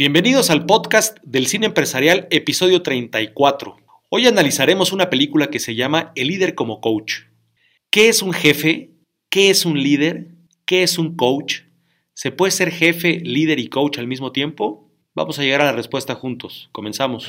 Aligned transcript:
Bienvenidos 0.00 0.48
al 0.50 0.64
podcast 0.64 1.18
del 1.24 1.48
cine 1.48 1.66
empresarial, 1.66 2.28
episodio 2.30 2.82
34. 2.82 3.78
Hoy 4.10 4.28
analizaremos 4.28 4.92
una 4.92 5.10
película 5.10 5.48
que 5.50 5.58
se 5.58 5.74
llama 5.74 6.12
El 6.14 6.28
líder 6.28 6.54
como 6.54 6.80
coach. 6.80 7.22
¿Qué 7.90 8.08
es 8.08 8.22
un 8.22 8.32
jefe? 8.32 8.92
¿Qué 9.28 9.50
es 9.50 9.66
un 9.66 9.82
líder? 9.82 10.28
¿Qué 10.66 10.84
es 10.84 10.98
un 10.98 11.16
coach? 11.16 11.62
¿Se 12.14 12.30
puede 12.30 12.52
ser 12.52 12.70
jefe, 12.70 13.18
líder 13.24 13.58
y 13.58 13.66
coach 13.66 13.98
al 13.98 14.06
mismo 14.06 14.30
tiempo? 14.30 14.88
Vamos 15.16 15.40
a 15.40 15.42
llegar 15.42 15.62
a 15.62 15.64
la 15.64 15.72
respuesta 15.72 16.14
juntos. 16.14 16.68
Comenzamos. 16.70 17.28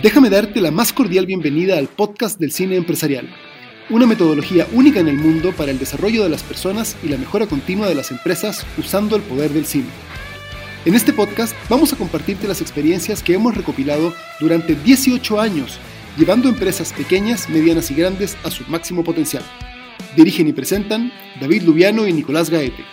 Déjame 0.00 0.30
darte 0.30 0.60
la 0.60 0.70
más 0.70 0.92
cordial 0.92 1.26
bienvenida 1.26 1.76
al 1.76 1.88
podcast 1.88 2.38
del 2.38 2.52
cine 2.52 2.76
empresarial, 2.76 3.28
una 3.90 4.06
metodología 4.06 4.66
única 4.72 5.00
en 5.00 5.08
el 5.08 5.16
mundo 5.16 5.52
para 5.52 5.70
el 5.70 5.78
desarrollo 5.78 6.22
de 6.22 6.28
las 6.28 6.42
personas 6.42 6.96
y 7.02 7.08
la 7.08 7.16
mejora 7.16 7.46
continua 7.46 7.88
de 7.88 7.94
las 7.94 8.10
empresas 8.10 8.66
usando 8.76 9.16
el 9.16 9.22
poder 9.22 9.50
del 9.50 9.64
cine. 9.64 9.88
En 10.84 10.94
este 10.94 11.12
podcast 11.12 11.56
vamos 11.68 11.92
a 11.92 11.96
compartirte 11.96 12.46
las 12.46 12.60
experiencias 12.60 13.22
que 13.22 13.34
hemos 13.34 13.56
recopilado 13.56 14.12
durante 14.40 14.74
18 14.74 15.40
años, 15.40 15.78
llevando 16.18 16.48
empresas 16.48 16.92
pequeñas, 16.92 17.48
medianas 17.48 17.90
y 17.90 17.94
grandes 17.94 18.36
a 18.44 18.50
su 18.50 18.64
máximo 18.64 19.02
potencial. 19.02 19.42
Dirigen 20.16 20.48
y 20.48 20.52
presentan 20.52 21.10
David 21.40 21.62
Lubiano 21.62 22.06
y 22.06 22.12
Nicolás 22.12 22.50
Gaete. 22.50 22.84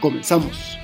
Comenzamos. 0.00 0.76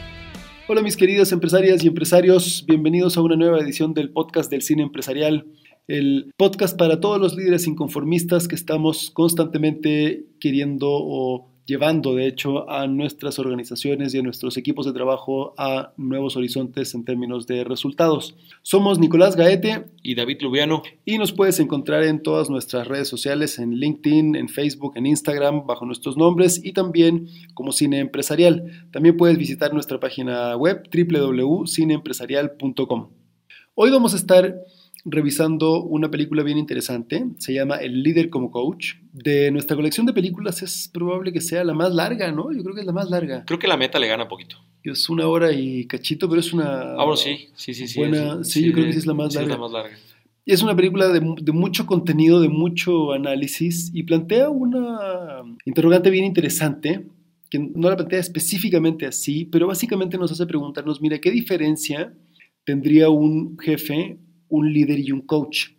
Hola 0.69 0.81
mis 0.81 0.97
queridas 0.97 1.33
empresarias 1.33 1.83
y 1.85 1.89
empresarios, 1.89 2.65
bienvenidos 2.67 3.17
a 3.17 3.23
una 3.23 3.37
nueva 3.37 3.61
edición 3.61 3.95
del 3.95 4.11
podcast 4.11 4.51
del 4.51 4.63
cine 4.63 4.83
empresarial 4.83 5.47
el 5.89 6.33
podcast 6.37 6.79
para 6.79 7.01
todos 7.01 7.21
los 7.21 7.37
líderes 7.37 7.67
inconformistas 7.67 8.49
que 8.49 8.55
estamos 8.55 9.11
constantemente 9.11 10.27
queriendo 10.41 10.89
o 10.91 11.51
llevando, 11.67 12.15
de 12.15 12.27
hecho, 12.29 12.71
a 12.71 12.87
nuestras 12.87 13.41
organizaciones 13.41 14.15
y 14.15 14.19
a 14.19 14.23
nuestros 14.23 14.57
equipos 14.57 14.87
de 14.87 14.93
trabajo 14.93 15.53
a 15.59 15.93
nuevos 15.97 16.37
horizontes 16.37 16.95
en 16.95 17.05
términos 17.05 17.49
de 17.49 17.65
resultados. 17.65 18.37
Somos 18.63 19.01
Nicolás 19.01 19.35
Gaete 19.37 19.87
y 20.03 20.15
David 20.15 20.43
Lubiano 20.43 20.83
y 21.05 21.19
nos 21.19 21.33
puedes 21.33 21.59
encontrar 21.59 22.05
en 22.05 22.23
todas 22.23 22.51
nuestras 22.51 22.87
redes 22.87 23.09
sociales, 23.09 23.59
en 23.59 23.73
LinkedIn, 23.73 24.37
en 24.37 24.49
Facebook, 24.49 24.93
en 24.97 25.07
Instagram, 25.07 25.67
bajo 25.67 25.85
nuestros 25.85 26.17
nombres 26.17 26.65
y 26.65 26.73
también 26.73 27.27
como 27.53 27.73
Cine 27.73 27.99
Empresarial. 27.99 28.89
También 28.93 29.17
puedes 29.17 29.37
visitar 29.37 29.75
nuestra 29.75 29.99
página 29.99 30.57
web 30.57 30.89
www.cineempresarial.com. 30.93 33.09
Hoy 33.75 33.91
vamos 33.91 34.15
a 34.15 34.17
estar 34.17 34.55
revisando 35.09 35.83
una 35.85 36.11
película 36.11 36.43
bien 36.43 36.59
interesante, 36.59 37.25
se 37.39 37.55
llama 37.55 37.77
El 37.77 38.03
líder 38.03 38.29
como 38.29 38.51
coach. 38.51 38.95
De 39.13 39.51
nuestra 39.53 39.77
colección 39.77 40.05
de 40.05 40.13
películas 40.13 40.63
es 40.63 40.91
probable 40.93 41.33
que 41.33 41.41
sea 41.41 41.65
la 41.65 41.75
más 41.75 41.95
larga, 41.95 42.33
¿no? 42.33 42.53
Yo 42.53 42.63
creo 42.63 42.75
que 42.75 42.81
es 42.81 42.87
la 42.87 42.93
más 42.93 43.09
larga. 43.09 43.45
Creo 43.47 43.59
que 43.59 43.69
la 43.69 43.77
meta 43.77 43.99
le 43.99 44.09
gana 44.09 44.29
poquito. 44.29 44.57
Es 44.83 45.09
una 45.09 45.27
hora 45.29 45.53
y 45.53 45.87
cachito, 45.87 46.29
pero 46.29 46.41
es 46.41 46.53
una... 46.53 46.93
Ah, 46.93 47.05
bueno, 47.05 47.17
sí, 47.17 47.49
sí, 47.55 47.73
sí. 47.73 47.87
sí, 47.87 47.99
buena, 47.99 48.43
sí, 48.45 48.65
yo 48.65 48.73
creo 48.73 48.87
que 48.87 48.93
sí 48.93 48.99
es 48.99 49.07
la 49.07 49.15
más 49.15 49.35
larga. 49.35 49.53
Es 49.53 49.57
la 49.57 49.61
más 49.61 49.73
larga. 49.73 49.97
Es 50.45 50.63
una 50.63 50.77
película 50.77 51.09
de, 51.09 51.21
de, 51.41 51.53
mucho 51.53 51.87
contenido, 51.87 52.41
de 52.41 52.49
mucho 52.49 53.13
análisis 53.13 53.91
y 53.93 54.05
plantea 54.05 54.49
una 54.49 55.43
interrogante 55.65 56.11
bien 56.11 56.25
interesante, 56.25 57.07
que 57.51 57.59
no 57.59 57.91
la 57.91 57.97
plantea 57.97 58.21
específicamente 58.21 59.07
así, 59.07 59.45
pero 59.47 59.67
básicamente 59.67 60.19
nos 60.19 60.31
hace 60.31 60.47
preguntarnos, 60.47 61.01
mira, 61.01 61.19
¿qué 61.21 61.33
diferencia 61.33 62.13
tendría 62.65 63.09
un 63.09 63.59
jefe 63.59 64.19
un 64.49 64.73
líder 64.73 64.99
y 65.01 65.13
un 65.13 65.21
coach. 65.21 65.71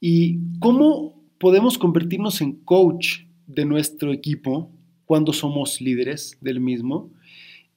¿Y 0.00 0.38
cómo 0.58 1.22
podemos 1.38 1.78
convertirnos 1.78 2.40
en 2.40 2.52
coach 2.64 3.20
de 3.46 3.64
nuestro 3.64 4.12
equipo 4.12 4.70
cuando 5.04 5.32
somos 5.32 5.80
líderes 5.80 6.38
del 6.40 6.60
mismo? 6.60 7.10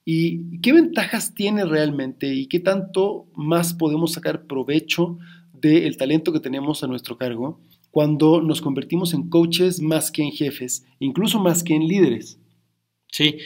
¿Y 0.04 0.60
qué 0.60 0.72
ventajas 0.72 1.34
tiene 1.34 1.64
realmente 1.64 2.32
y 2.32 2.46
qué 2.46 2.60
tanto 2.60 3.26
más 3.34 3.74
podemos 3.74 4.12
sacar 4.12 4.46
provecho 4.46 5.18
del 5.52 5.96
talento 5.96 6.32
que 6.32 6.40
tenemos 6.40 6.84
a 6.84 6.86
nuestro 6.86 7.16
cargo 7.16 7.60
cuando 7.90 8.40
nos 8.42 8.60
convertimos 8.60 9.14
en 9.14 9.28
coaches 9.28 9.80
más 9.80 10.10
que 10.10 10.22
en 10.22 10.30
jefes, 10.30 10.86
incluso 11.00 11.40
más 11.40 11.64
que 11.64 11.74
en 11.74 11.88
líderes? 11.88 12.38
Sí, 13.10 13.38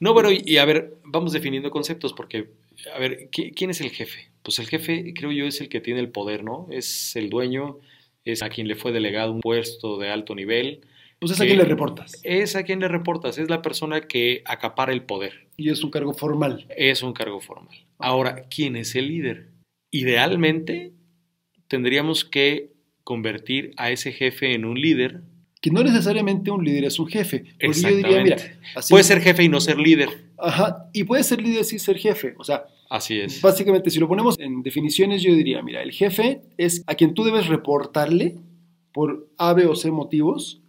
no, 0.00 0.14
bueno, 0.14 0.30
y 0.32 0.56
a 0.56 0.64
ver, 0.64 0.98
vamos 1.04 1.32
definiendo 1.32 1.70
conceptos 1.70 2.12
porque, 2.12 2.50
a 2.94 2.98
ver, 2.98 3.28
¿quién 3.30 3.70
es 3.70 3.80
el 3.80 3.90
jefe? 3.90 4.28
pues 4.48 4.58
el 4.60 4.66
jefe 4.66 5.12
creo 5.14 5.30
yo 5.30 5.44
es 5.44 5.60
el 5.60 5.68
que 5.68 5.82
tiene 5.82 6.00
el 6.00 6.08
poder, 6.08 6.42
¿no? 6.42 6.68
Es 6.70 7.14
el 7.16 7.28
dueño, 7.28 7.80
es 8.24 8.42
a 8.42 8.48
quien 8.48 8.66
le 8.66 8.76
fue 8.76 8.92
delegado 8.92 9.30
un 9.30 9.42
puesto 9.42 9.98
de 9.98 10.08
alto 10.08 10.34
nivel. 10.34 10.80
Pues 11.18 11.32
es 11.32 11.40
a 11.42 11.44
quien 11.44 11.58
le 11.58 11.64
reportas. 11.64 12.18
Es 12.22 12.56
a 12.56 12.62
quien 12.62 12.80
le 12.80 12.88
reportas, 12.88 13.36
es 13.36 13.50
la 13.50 13.60
persona 13.60 14.00
que 14.00 14.40
acapara 14.46 14.94
el 14.94 15.02
poder. 15.02 15.48
Y 15.58 15.68
es 15.68 15.84
un 15.84 15.90
cargo 15.90 16.14
formal. 16.14 16.66
Es 16.74 17.02
un 17.02 17.12
cargo 17.12 17.42
formal. 17.42 17.76
Ahora, 17.98 18.46
¿quién 18.48 18.74
es 18.76 18.94
el 18.94 19.08
líder? 19.08 19.48
Idealmente, 19.90 20.92
tendríamos 21.66 22.24
que 22.24 22.72
convertir 23.04 23.72
a 23.76 23.90
ese 23.90 24.12
jefe 24.12 24.54
en 24.54 24.64
un 24.64 24.80
líder. 24.80 25.20
Que 25.60 25.70
no 25.70 25.82
necesariamente 25.82 26.50
un 26.50 26.64
líder 26.64 26.84
es 26.84 26.98
un 26.98 27.08
jefe. 27.08 27.44
Exactamente. 27.58 28.56
puede 28.88 29.04
ser 29.04 29.20
jefe 29.20 29.42
y 29.42 29.50
no 29.50 29.60
ser 29.60 29.78
líder. 29.78 30.27
Ajá, 30.38 30.88
y 30.92 31.04
puede 31.04 31.22
ser 31.22 31.42
líder 31.42 31.64
sin 31.64 31.80
ser 31.80 31.98
jefe. 31.98 32.34
O 32.38 32.44
sea, 32.44 32.64
Así 32.88 33.20
es. 33.20 33.42
Básicamente, 33.42 33.90
si 33.90 33.98
lo 33.98 34.08
ponemos 34.08 34.38
en 34.38 34.62
definiciones, 34.62 35.22
yo 35.22 35.34
diría, 35.34 35.62
mira, 35.62 35.82
el 35.82 35.92
jefe 35.92 36.40
es 36.56 36.82
a 36.86 36.94
quien 36.94 37.14
tú 37.14 37.22
debes 37.22 37.46
reportarle 37.46 38.36
por 38.92 39.28
A, 39.36 39.52
B 39.52 39.66
o 39.66 39.74
C 39.76 39.90
motivos, 39.90 40.62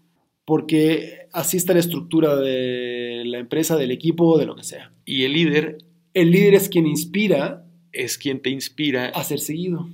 porque 0.46 1.28
así 1.32 1.58
está 1.58 1.74
la 1.74 1.80
estructura 1.80 2.36
de 2.36 3.24
la 3.26 3.40
empresa, 3.40 3.78
del 3.78 3.92
equipo, 3.92 4.38
de 4.38 4.46
lo 4.46 4.56
que 4.56 4.64
sea. 4.64 4.92
Y 5.06 5.24
el 5.24 5.34
líder. 5.34 5.78
El 6.14 6.32
líder 6.32 6.56
es 6.56 6.70
quien 6.70 6.88
inspira. 6.88 7.66
Es 7.92 8.18
quien 8.18 8.42
te 8.42 8.50
inspira. 8.50 9.08
A 9.10 9.24
ser 9.24 9.40
seguido. 9.40 9.88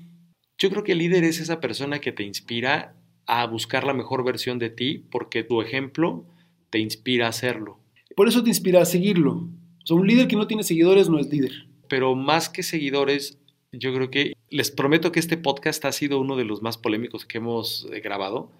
Yo 0.57 0.69
creo 0.69 0.83
que 0.83 0.93
el 0.93 0.99
líder 0.99 1.23
es 1.23 1.39
esa 1.39 1.59
persona 1.59 1.99
que 1.99 2.11
te 2.11 2.23
inspira 2.23 2.95
a 3.27 3.45
buscar 3.45 3.83
la 3.83 3.93
mejor 3.93 4.23
versión 4.23 4.59
de 4.59 4.69
ti, 4.69 5.03
porque 5.11 5.43
tu 5.43 5.61
ejemplo 5.61 6.25
te 6.69 6.79
inspira 6.79 7.27
a 7.27 7.29
hacerlo. 7.29 7.79
Por 8.15 8.27
eso 8.27 8.43
te 8.43 8.49
inspira 8.49 8.81
a 8.81 8.85
seguirlo. 8.85 9.49
O 9.85 9.87
sea, 9.87 9.95
un 9.95 10.07
líder 10.07 10.27
que 10.27 10.35
no 10.35 10.47
tiene 10.47 10.63
seguidores 10.63 11.09
no 11.09 11.19
es 11.19 11.29
líder 11.29 11.53
pero 11.87 12.15
más 12.15 12.49
que 12.49 12.63
seguidores, 12.63 13.39
yo 13.71 13.93
creo 13.93 14.09
que 14.09 14.33
les 14.49 14.71
prometo 14.71 15.11
que 15.11 15.19
este 15.19 15.37
podcast 15.37 15.83
ha 15.85 15.91
sido 15.91 16.19
uno 16.19 16.35
de 16.35 16.45
los 16.45 16.61
más 16.61 16.77
polémicos 16.77 17.25
que 17.25 17.37
hemos 17.37 17.87
eh, 17.91 17.99
grabado, 17.99 18.51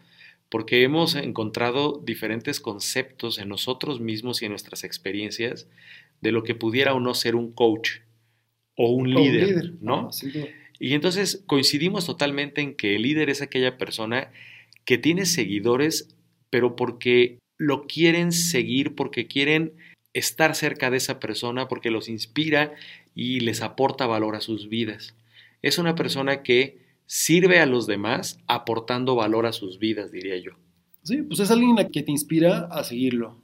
porque 0.50 0.84
hemos 0.84 1.16
encontrado 1.16 2.02
diferentes 2.06 2.60
conceptos 2.60 3.40
en 3.40 3.50
nosotros 3.50 4.00
mismos 4.00 4.42
y 4.42 4.46
en 4.46 4.52
nuestras 4.52 4.84
experiencias 4.84 5.68
de 6.22 6.32
lo 6.32 6.44
que 6.44 6.56
pudiera 6.56 6.94
o 6.94 7.00
no 7.00 7.14
ser 7.14 7.36
un 7.36 7.52
coach 7.52 8.00
o 8.78 8.90
un 8.92 9.14
líder, 9.14 9.74
¿no? 9.82 10.10
Ah, 10.12 10.48
y 10.80 10.94
entonces 10.94 11.44
coincidimos 11.46 12.06
totalmente 12.06 12.62
en 12.62 12.76
que 12.76 12.96
el 12.96 13.04
líder 13.04 13.30
es 13.30 13.42
aquella 13.42 13.78
persona 13.78 14.32
que 14.84 14.98
tiene 14.98 15.26
seguidores, 15.26 16.16
pero 16.50 16.76
porque 16.76 17.40
lo 17.58 17.88
quieren 17.88 18.32
seguir, 18.32 18.96
porque 18.96 19.28
quieren 19.28 19.74
estar 20.16 20.56
cerca 20.56 20.90
de 20.90 20.98
esa 20.98 21.20
persona, 21.20 21.68
porque 21.68 21.92
los 21.92 22.10
inspira 22.10 22.74
y 23.14 23.42
les 23.42 23.62
aporta 23.62 24.08
valor 24.08 24.36
a 24.36 24.42
sus 24.42 24.70
vidas. 24.70 25.14
Es 25.62 25.78
una 25.78 25.94
persona 25.94 26.42
que 26.42 26.80
sirve 27.06 27.60
a 27.60 27.66
los 27.66 27.86
demás 27.86 28.40
aportando 28.48 29.16
valor 29.16 29.46
a 29.46 29.52
sus 29.54 29.78
vidas, 29.78 30.12
diría 30.12 30.38
yo. 30.38 30.54
Sí, 31.04 31.22
pues 31.22 31.40
es 31.42 31.52
alguien 31.52 31.76
que 31.92 32.02
te 32.02 32.12
inspira 32.12 32.68
a 32.72 32.84
seguirlo. 32.84 33.38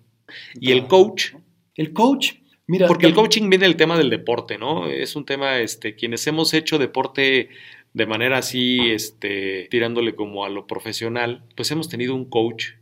Y 0.59 0.71
el 0.71 0.87
coach. 0.87 1.33
El 1.75 1.93
coach, 1.93 2.35
mira. 2.67 2.87
Porque 2.87 3.05
el 3.05 3.13
coaching 3.13 3.49
viene 3.49 3.65
del 3.65 3.75
tema 3.75 3.97
del 3.97 4.09
deporte, 4.09 4.57
¿no? 4.57 4.87
Es 4.87 5.15
un 5.15 5.25
tema, 5.25 5.59
este, 5.59 5.95
quienes 5.95 6.25
hemos 6.25 6.53
hecho 6.53 6.77
deporte 6.79 7.49
de 7.93 8.05
manera 8.05 8.37
así, 8.37 8.91
este, 8.91 9.67
tirándole 9.69 10.15
como 10.15 10.45
a 10.45 10.49
lo 10.49 10.65
profesional, 10.65 11.43
pues 11.55 11.69
hemos 11.71 11.89
tenido 11.89 12.15
un 12.15 12.25
coach. 12.25 12.75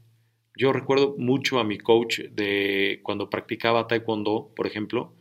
Yo 0.56 0.74
recuerdo 0.74 1.16
mucho 1.18 1.60
a 1.60 1.64
mi 1.64 1.78
coach 1.78 2.20
de 2.32 3.00
cuando 3.04 3.30
practicaba 3.30 3.88
taekwondo, 3.88 4.52
por 4.56 4.68
ejemplo, 4.68 5.14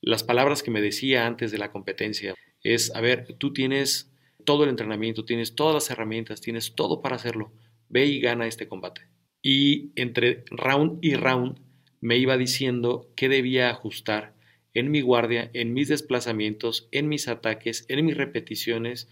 las 0.00 0.22
palabras 0.22 0.62
que 0.62 0.70
me 0.70 0.80
decía 0.80 1.26
antes 1.26 1.50
de 1.50 1.58
la 1.58 1.72
competencia 1.72 2.34
es, 2.62 2.94
a 2.94 3.00
ver, 3.00 3.34
tú 3.38 3.52
tienes 3.52 4.12
todo 4.44 4.64
el 4.64 4.70
entrenamiento, 4.70 5.24
tienes 5.24 5.54
todas 5.54 5.74
las 5.74 5.90
herramientas, 5.90 6.40
tienes 6.40 6.74
todo 6.74 7.02
para 7.02 7.16
hacerlo, 7.16 7.52
ve 7.88 8.06
y 8.06 8.20
gana 8.20 8.46
este 8.46 8.68
combate. 8.68 9.02
Y 9.42 9.90
entre 9.96 10.44
round 10.50 10.98
y 11.02 11.14
round 11.14 11.60
me 12.00 12.16
iba 12.18 12.36
diciendo 12.36 13.10
qué 13.16 13.28
debía 13.28 13.70
ajustar 13.70 14.34
en 14.74 14.90
mi 14.90 15.00
guardia, 15.00 15.50
en 15.54 15.72
mis 15.72 15.88
desplazamientos, 15.88 16.88
en 16.92 17.08
mis 17.08 17.28
ataques, 17.28 17.86
en 17.88 18.04
mis 18.04 18.16
repeticiones, 18.16 19.08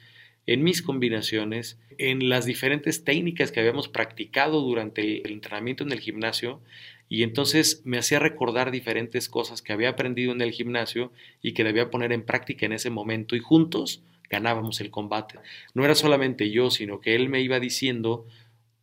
en 0.46 0.62
mis 0.62 0.82
combinaciones, 0.82 1.78
en 1.98 2.28
las 2.28 2.44
diferentes 2.44 3.04
técnicas 3.04 3.52
que 3.52 3.60
habíamos 3.60 3.88
practicado 3.88 4.60
durante 4.60 5.26
el 5.26 5.32
entrenamiento 5.32 5.84
en 5.84 5.92
el 5.92 6.00
gimnasio 6.00 6.60
y 7.08 7.22
entonces 7.22 7.82
me 7.84 7.98
hacía 7.98 8.18
recordar 8.18 8.70
diferentes 8.70 9.28
cosas 9.28 9.62
que 9.62 9.72
había 9.72 9.90
aprendido 9.90 10.32
en 10.32 10.40
el 10.40 10.52
gimnasio 10.52 11.12
y 11.42 11.52
que 11.52 11.64
debía 11.64 11.90
poner 11.90 12.12
en 12.12 12.24
práctica 12.24 12.66
en 12.66 12.72
ese 12.72 12.90
momento 12.90 13.36
y 13.36 13.40
juntos 13.40 14.02
ganábamos 14.28 14.80
el 14.80 14.90
combate. 14.90 15.38
No 15.74 15.84
era 15.84 15.94
solamente 15.94 16.50
yo, 16.50 16.70
sino 16.70 17.00
que 17.00 17.14
él 17.14 17.28
me 17.28 17.40
iba 17.40 17.60
diciendo 17.60 18.26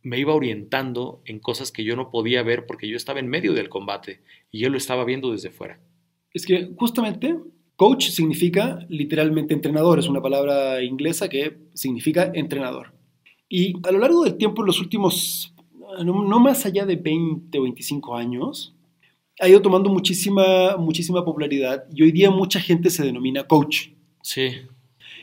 me 0.02 0.18
iba 0.18 0.34
orientando 0.34 1.22
en 1.24 1.38
cosas 1.38 1.70
que 1.70 1.84
yo 1.84 1.96
no 1.96 2.10
podía 2.10 2.42
ver 2.42 2.66
porque 2.66 2.88
yo 2.88 2.96
estaba 2.96 3.20
en 3.20 3.28
medio 3.28 3.52
del 3.52 3.68
combate 3.68 4.20
y 4.50 4.64
él 4.64 4.72
lo 4.72 4.78
estaba 4.78 5.04
viendo 5.04 5.32
desde 5.32 5.50
fuera. 5.50 5.78
Es 6.32 6.44
que 6.44 6.70
justamente 6.76 7.36
coach 7.82 8.10
significa 8.10 8.86
literalmente 8.88 9.54
entrenador, 9.54 9.98
es 9.98 10.06
una 10.06 10.22
palabra 10.22 10.84
inglesa 10.84 11.28
que 11.28 11.58
significa 11.74 12.30
entrenador. 12.32 12.94
Y 13.48 13.74
a 13.84 13.90
lo 13.90 13.98
largo 13.98 14.22
del 14.22 14.36
tiempo, 14.36 14.62
en 14.62 14.68
los 14.68 14.78
últimos, 14.78 15.52
no, 16.04 16.38
más 16.38 16.64
allá 16.64 16.86
de 16.86 16.94
20 16.94 17.58
o 17.58 17.62
25 17.62 18.14
años, 18.14 18.72
ha 19.40 19.48
ido 19.48 19.60
tomando 19.60 19.90
muchísima, 19.90 20.76
muchísima 20.76 21.24
popularidad 21.24 21.84
y 21.92 22.04
hoy 22.04 22.12
día 22.12 22.30
mucha 22.30 22.60
gente 22.60 22.88
se 22.88 23.04
denomina 23.04 23.48
coach. 23.48 23.88
Sí. 24.22 24.52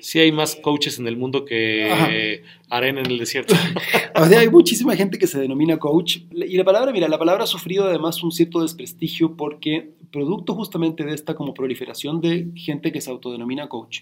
Sí 0.01 0.19
hay 0.19 0.31
más 0.31 0.55
coaches 0.55 0.99
en 0.99 1.07
el 1.07 1.17
mundo 1.17 1.45
que 1.45 2.43
arena 2.69 3.01
en 3.01 3.07
el 3.07 3.17
desierto. 3.17 3.53
o 4.15 4.25
sea, 4.25 4.39
hay 4.39 4.49
muchísima 4.49 4.95
gente 4.95 5.17
que 5.17 5.27
se 5.27 5.39
denomina 5.39 5.77
coach. 5.77 6.19
Y 6.31 6.57
la 6.57 6.63
palabra, 6.63 6.91
mira, 6.91 7.07
la 7.07 7.19
palabra 7.19 7.43
ha 7.43 7.47
sufrido 7.47 7.85
además 7.85 8.23
un 8.23 8.31
cierto 8.31 8.61
desprestigio 8.61 9.35
porque 9.35 9.91
producto 10.11 10.55
justamente 10.55 11.03
de 11.03 11.13
esta 11.13 11.35
como 11.35 11.53
proliferación 11.53 12.21
de 12.21 12.49
gente 12.55 12.91
que 12.91 13.01
se 13.01 13.11
autodenomina 13.11 13.67
coach, 13.67 14.01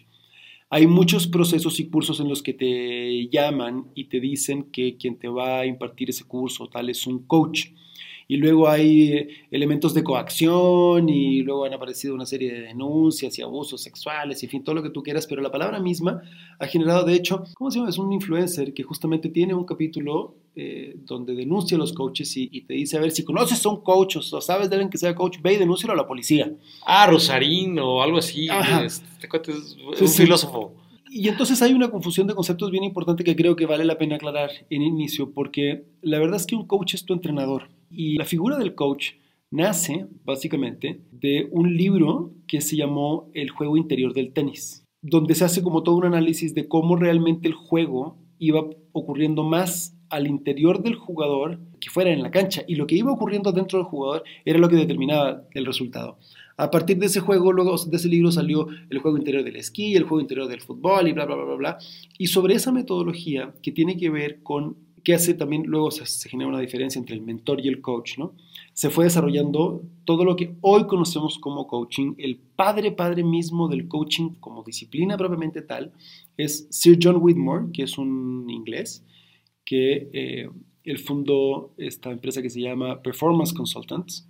hay 0.70 0.86
muchos 0.86 1.28
procesos 1.28 1.80
y 1.80 1.90
cursos 1.90 2.20
en 2.20 2.28
los 2.28 2.44
que 2.44 2.54
te 2.54 3.30
llaman 3.30 3.86
y 3.96 4.06
te 4.06 4.20
dicen 4.20 4.64
que 4.72 4.98
quien 4.98 5.18
te 5.18 5.28
va 5.28 5.60
a 5.60 5.66
impartir 5.66 6.10
ese 6.10 6.26
curso 6.26 6.68
tal 6.68 6.90
es 6.90 7.08
un 7.08 7.26
coach 7.26 7.68
y 8.28 8.38
luego 8.38 8.68
hay 8.68 9.30
elementos 9.52 9.94
de 9.94 10.04
coacción 10.04 11.08
y 11.10 11.42
luego 11.44 11.66
han 11.66 11.74
aparecido 11.74 12.14
una 12.14 12.26
serie 12.26 12.52
de 12.52 12.62
denuncias 12.62 13.38
y 13.40 13.42
abusos 13.42 13.82
sexuales 13.82 14.44
y 14.44 14.48
en 14.48 14.50
fin, 14.50 14.64
todo 14.64 14.76
lo 14.76 14.84
que 14.84 14.90
tú 14.90 15.02
quieras, 15.02 15.28
pero 15.28 15.42
la 15.42 15.52
palabra 15.52 15.80
misma 15.80 16.22
ha 16.60 16.68
generado, 16.68 17.06
de 17.06 17.14
hecho, 17.14 17.44
¿cómo 17.54 17.72
se 17.72 17.80
llama? 17.80 17.90
Es 17.90 17.98
un 17.98 18.12
influencer 18.12 18.74
que 18.74 18.84
justamente 18.84 19.30
tiene 19.30 19.54
un 19.54 19.66
capítulo 19.66 20.36
eh, 20.56 20.96
donde 21.06 21.36
denuncia 21.36 21.78
a 21.78 21.80
los 21.80 21.94
coaches 21.94 22.36
y, 22.36 22.62
te 22.62 22.74
dice, 22.74 22.98
a 22.98 23.00
ver, 23.00 23.12
si 23.12 23.24
conoces 23.24 23.64
a 23.66 23.70
un 23.70 23.82
coach 23.82 24.18
o 24.18 24.42
sabes 24.42 24.70
de 24.70 24.76
alguien 24.76 24.90
que 24.90 24.98
sea 24.98 25.14
coach, 25.14 25.38
ve 25.42 25.54
y 25.54 25.58
denúncialo 25.58 25.94
a 25.94 25.98
la 25.98 26.08
policía. 26.08 26.52
Ah, 26.86 27.06
Rosarín 27.06 27.78
o 27.80 28.02
algo 28.02 28.18
así. 28.18 28.48
Este, 28.84 29.28
es 29.52 30.02
un 30.02 30.08
filósofo. 30.08 30.74
Y 31.10 31.28
entonces 31.30 31.62
hay 31.62 31.74
una 31.74 31.90
confusión 31.90 32.28
de 32.28 32.36
conceptos 32.36 32.72
bien 32.72 32.84
importante 32.84 33.24
que 33.24 33.36
creo 33.36 33.56
que 33.56 33.66
vale 33.66 33.86
la 33.86 33.98
pena 33.98 34.16
aclarar 34.16 34.50
en 34.70 34.82
inicio, 34.82 35.32
porque 35.32 35.86
la 36.02 36.20
verdad 36.20 36.38
es 36.38 36.46
que 36.46 36.56
un 36.56 36.66
coach 36.66 36.96
es 36.96 37.06
tu 37.06 37.14
entrenador. 37.14 37.70
Y 37.90 38.18
la 38.18 38.26
figura 38.26 38.58
del 38.58 38.76
coach 38.76 39.14
nace 39.52 40.08
básicamente 40.26 41.02
de 41.12 41.48
un 41.52 41.76
libro 41.76 42.34
que 42.48 42.62
se 42.62 42.76
llamó 42.76 43.30
El 43.34 43.50
juego 43.50 43.78
interior 43.78 44.14
del 44.14 44.34
tenis, 44.34 44.84
donde 45.02 45.36
se 45.36 45.46
hace 45.46 45.64
como 45.64 45.84
todo 45.84 45.96
un 45.96 46.06
análisis 46.06 46.54
de 46.54 46.68
cómo 46.68 46.96
realmente 46.96 47.48
el 47.48 47.54
juego 47.54 48.18
iba 48.40 48.66
ocurriendo 48.92 49.44
más 49.44 49.96
al 50.10 50.28
interior 50.28 50.82
del 50.84 50.96
jugador 50.96 51.60
que 51.80 51.90
fuera 51.90 52.12
en 52.12 52.24
la 52.24 52.32
cancha 52.32 52.64
y 52.68 52.76
lo 52.76 52.88
que 52.88 52.96
iba 52.96 53.12
ocurriendo 53.12 53.52
dentro 53.52 53.80
del 53.80 53.88
jugador 53.88 54.24
era 54.46 54.60
lo 54.60 54.70
que 54.70 54.76
determinaba 54.76 55.44
el 55.52 55.66
resultado. 55.66 56.18
A 56.56 56.72
partir 56.72 56.98
de 56.98 57.06
ese 57.06 57.20
juego, 57.20 57.52
luego 57.52 57.78
de 57.78 57.98
ese 57.98 58.08
libro 58.08 58.32
salió 58.32 58.68
el 58.90 58.98
juego 58.98 59.18
interior 59.18 59.44
del 59.44 59.58
esquí, 59.58 59.96
el 59.96 60.04
juego 60.04 60.22
interior 60.22 60.48
del 60.48 60.62
fútbol 60.62 61.08
y 61.08 61.14
bla, 61.14 61.26
bla, 61.26 61.36
bla, 61.36 61.46
bla, 61.46 61.56
bla. 61.56 61.78
Y 62.18 62.28
sobre 62.28 62.56
esa 62.56 62.72
metodología 62.72 63.54
que 63.62 63.72
tiene 63.72 63.96
que 63.96 64.10
ver 64.10 64.42
con 64.42 64.87
que 65.08 65.14
hace 65.14 65.36
también, 65.36 65.64
luego 65.66 65.90
se, 65.90 66.28
genera 66.28 66.50
una 66.50 66.60
diferencia 66.60 67.00
entre 67.00 67.16
el 67.16 67.22
mentor 67.22 67.66
y 67.66 67.70
el 67.70 67.80
coach, 67.80 68.18
¿no? 68.18 68.34
Se 68.74 68.90
fue 68.90 69.06
desarrollando 69.06 69.82
todo 70.04 70.26
lo 70.26 70.36
que 70.36 70.58
hoy 70.60 70.86
conocemos 70.86 71.40
como 71.40 71.66
coaching. 71.66 72.16
El 72.18 72.36
padre, 72.36 72.92
padre 72.92 73.24
mismo 73.24 73.70
del 73.70 73.88
coaching 73.88 74.32
como 74.42 74.66
disciplina 74.66 75.16
propiamente 75.16 75.62
tal 75.62 75.94
es 76.36 76.68
Sir 76.72 77.00
John 77.02 77.20
Whitmore, 77.22 77.68
que 77.72 77.84
es 77.84 77.98
un 77.98 78.50
inglés, 78.50 79.06
que 79.64 80.10
eh, 80.12 80.98
fundó 80.98 81.72
esta 81.78 82.12
empresa 82.12 82.42
que 82.42 82.50
se 82.50 82.60
llama 82.60 83.02
Performance 83.02 83.54
Consultants, 83.54 84.28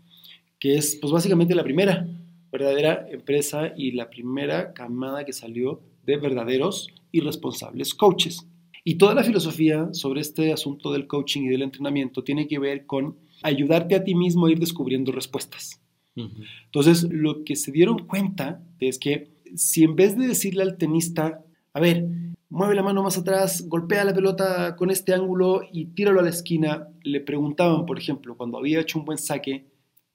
que 0.60 0.76
es 0.76 0.96
pues 1.02 1.12
básicamente 1.12 1.56
la 1.56 1.64
primera 1.64 2.08
verdadera 2.52 3.08
empresa 3.10 3.74
y 3.76 3.94
la 3.94 4.12
primera 4.12 4.74
camada 4.74 5.26
que 5.26 5.34
salió 5.34 5.82
de 6.04 6.18
verdaderos 6.18 6.94
y 7.12 7.22
responsables 7.22 7.96
coaches. 7.96 8.46
Y 8.88 8.96
toda 8.96 9.14
la 9.14 9.26
filosofía 9.26 9.90
sobre 9.92 10.22
este 10.22 10.54
asunto 10.54 10.94
del 10.94 11.08
coaching 11.08 11.42
y 11.42 11.48
del 11.50 11.62
entrenamiento 11.62 12.24
tiene 12.24 12.48
que 12.48 12.58
ver 12.58 12.86
con 12.86 13.18
ayudarte 13.44 13.96
a 13.96 14.04
ti 14.06 14.16
mismo 14.16 14.46
a 14.46 14.52
ir 14.54 14.60
descubriendo 14.60 15.12
respuestas. 15.12 15.82
Entonces, 16.16 17.04
lo 17.12 17.44
que 17.44 17.58
se 17.58 17.74
dieron 17.74 18.08
cuenta 18.08 18.64
es 18.80 18.98
que 18.98 19.28
si 19.56 19.84
en 19.84 19.98
vez 19.98 20.18
de 20.18 20.26
decirle 20.26 20.64
al 20.64 20.78
tenista, 20.78 21.44
a 21.74 21.82
ver, 21.82 22.08
mueve 22.48 22.76
la 22.76 22.82
mano 22.82 23.04
más 23.04 23.18
atrás, 23.18 23.68
golpea 23.68 24.06
la 24.06 24.14
pelota 24.14 24.78
con 24.78 24.90
este 24.90 25.14
ángulo 25.14 25.64
y 25.70 25.88
tíralo 25.88 26.22
a 26.22 26.24
la 26.24 26.30
esquina, 26.30 26.88
le 27.04 27.20
preguntaban, 27.20 27.86
por 27.86 27.98
ejemplo, 28.00 28.38
cuando 28.38 28.58
había 28.58 28.80
hecho 28.80 29.00
un 29.00 29.04
buen 29.04 29.18
saque, 29.18 29.66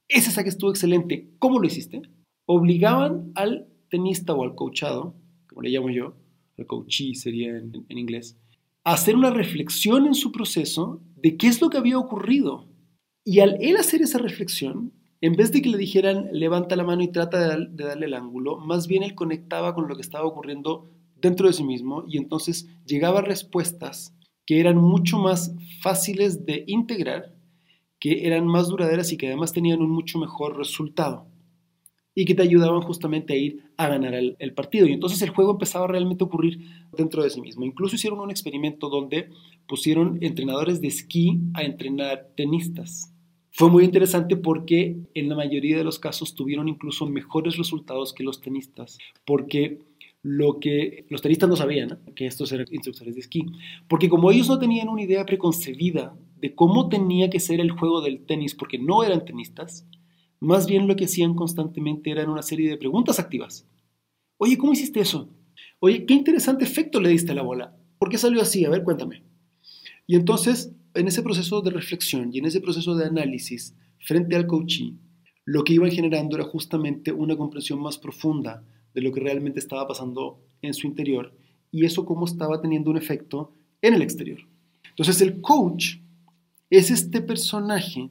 ese 0.09 0.31
saque 0.31 0.49
estuvo 0.49 0.71
excelente, 0.71 1.29
¿cómo 1.39 1.59
lo 1.59 1.67
hiciste? 1.67 2.01
Obligaban 2.47 3.33
al 3.35 3.67
tenista 3.91 4.33
o 4.33 4.43
al 4.43 4.55
coachado, 4.55 5.15
como 5.47 5.61
le 5.61 5.69
llamo 5.69 5.91
yo, 5.91 6.15
el 6.57 6.67
coachee 6.67 7.15
sería 7.15 7.51
en 7.59 7.99
inglés, 7.99 8.39
hacer 8.85 9.17
una 9.17 9.31
reflexión 9.31 10.07
en 10.07 10.15
su 10.15 10.33
proceso 10.33 11.01
de 11.17 11.37
qué 11.37 11.47
es 11.47 11.61
lo 11.61 11.71
que 11.71 11.79
había 11.79 11.99
ocurrido. 11.99 12.69
Y 13.25 13.41
al 13.41 13.57
él 13.61 13.77
hacer 13.77 14.03
esa 14.03 14.19
reflexión, 14.19 14.93
en 15.21 15.35
vez 15.35 15.53
de 15.53 15.63
que 15.63 15.69
le 15.69 15.79
dijeran 15.79 16.29
levanta 16.33 16.75
la 16.75 16.83
mano 16.83 17.03
y 17.03 17.13
trata 17.13 17.57
de, 17.57 17.85
darle 17.85 18.07
el 18.07 18.15
ángulo, 18.15 18.59
más 18.59 18.89
bien 18.89 19.05
él 19.05 19.15
conectaba 19.15 19.75
con 19.75 19.89
lo 19.89 19.95
que 19.95 20.03
estaba 20.03 20.27
ocurriendo 20.27 20.91
dentro 21.15 21.47
de 21.47 21.53
sí 21.53 21.63
mismo 21.63 22.05
y 22.09 22.19
entonces 22.19 22.69
llegaba 22.85 23.21
a 23.21 23.23
respuestas 23.23 24.17
que 24.45 24.59
eran 24.59 24.77
mucho 24.77 25.19
más 25.19 25.55
fáciles 25.81 26.45
de 26.45 26.65
integrar, 26.67 27.37
que 28.01 28.27
eran 28.27 28.47
más 28.47 28.67
duraderas 28.67 29.13
y 29.13 29.17
que 29.17 29.29
además 29.29 29.53
tenían 29.53 29.81
un 29.81 29.91
mucho 29.91 30.19
mejor 30.19 30.59
resultado 30.59 31.32
y 32.15 32.25
que 32.25 32.35
te 32.35 32.43
ayudaban 32.43 32.83
justamente 32.83 33.33
a 33.33 33.37
ir 33.37 33.65
a 33.77 33.89
ganar 33.89 34.15
el, 34.15 34.55
partido. 34.55 34.87
Y 34.87 34.93
entonces 34.93 35.23
el 35.23 35.31
juego 35.31 35.53
empezaba 35.53 35.87
realmente 35.87 36.25
a 36.25 36.27
ocurrir 36.27 36.61
dentro 36.97 37.23
de 37.23 37.31
sí 37.31 37.41
mismo. 37.41 37.65
Incluso 37.65 37.97
hicieron 37.97 38.21
un 38.21 38.31
experimento 38.31 38.89
donde 38.89 39.31
pusieron 39.67 40.19
entrenadores 40.21 40.81
de 40.81 40.89
esquí 40.89 41.41
a 41.55 41.63
entrenar 41.63 42.29
tenistas. 42.37 43.13
Fue 43.51 43.71
muy 43.71 43.85
interesante 43.85 44.37
porque 44.37 44.97
en 45.15 45.29
la 45.29 45.37
mayoría 45.37 45.77
de 45.77 45.85
los 45.85 45.99
casos 45.99 46.35
tuvieron 46.35 46.69
incluso 46.69 47.07
mejores 47.07 47.57
resultados 47.57 48.13
que 48.13 48.25
los 48.25 48.41
tenistas, 48.41 48.99
porque 49.27 49.79
lo 50.23 50.61
que 50.61 51.05
los 51.11 51.21
tenistas 51.21 51.51
no 51.51 51.57
sabían, 51.57 51.99
que 52.15 52.27
estos 52.27 52.51
eran 52.53 52.67
instructores 52.71 53.15
de 53.15 53.21
esquí, 53.21 53.45
porque 53.89 54.09
como 54.09 54.31
ellos 54.31 54.49
no 54.49 54.59
tenían 54.59 54.89
una 54.89 55.03
idea 55.03 55.27
preconcebida 55.27 56.17
de 56.41 56.55
cómo 56.55 56.89
tenía 56.89 57.29
que 57.29 57.41
ser 57.41 57.61
el 57.61 57.73
juego 57.73 58.01
del 58.01 58.25
tenis, 58.25 58.55
porque 58.55 58.79
no 58.79 59.05
eran 59.05 59.25
tenistas, 59.25 59.87
más 60.43 60.67
bien 60.67 60.89
lo 60.89 60.97
que 60.97 61.05
hacían 61.05 61.35
constantemente 61.35 62.11
eran 62.11 62.29
una 62.29 62.43
serie 62.43 62.69
de 62.69 62.77
preguntas 62.77 63.21
activas. 63.21 63.65
Oye, 64.39 64.59
¿cómo 64.59 64.73
hiciste 64.73 64.99
eso? 64.99 65.29
Oye, 65.79 66.05
qué 66.05 66.15
interesante 66.15 66.65
efecto 66.65 67.01
le 67.01 67.11
diste 67.11 67.31
a 67.31 67.37
la 67.37 67.43
bola. 67.43 67.77
¿Por 67.97 68.09
qué 68.09 68.19
salió 68.19 68.43
así? 68.43 68.65
A 68.65 68.71
ver, 68.71 68.83
cuéntame. 68.83 69.23
Y 70.05 70.17
entonces, 70.17 70.73
en 70.95 71.07
ese 71.07 71.23
proceso 71.23 71.63
de 71.63 71.71
reflexión 71.71 72.31
y 72.33 72.41
en 72.41 72.47
ese 72.47 72.61
proceso 72.61 72.97
de 72.97 73.07
análisis 73.07 73.77
frente 74.01 74.35
al 74.35 74.49
coaching, 74.49 74.95
lo 75.45 75.63
que 75.63 75.75
iban 75.75 75.93
generando 75.93 76.35
era 76.35 76.45
justamente 76.45 77.13
una 77.13 77.37
comprensión 77.37 77.81
más 77.81 77.99
profunda 77.99 78.65
de 78.95 79.01
lo 79.01 79.13
que 79.13 79.21
realmente 79.21 79.61
estaba 79.61 79.87
pasando 79.87 80.41
en 80.61 80.75
su 80.75 80.89
interior 80.89 81.37
y 81.71 81.85
eso 81.85 82.05
cómo 82.05 82.25
estaba 82.25 82.61
teniendo 82.61 82.91
un 82.91 82.97
efecto 82.97 83.53
en 83.81 83.95
el 83.95 84.03
exterior. 84.03 84.41
Entonces 84.89 85.21
el 85.21 85.41
coach 85.41 85.99
es 86.69 86.91
este 86.91 87.21
personaje 87.21 88.11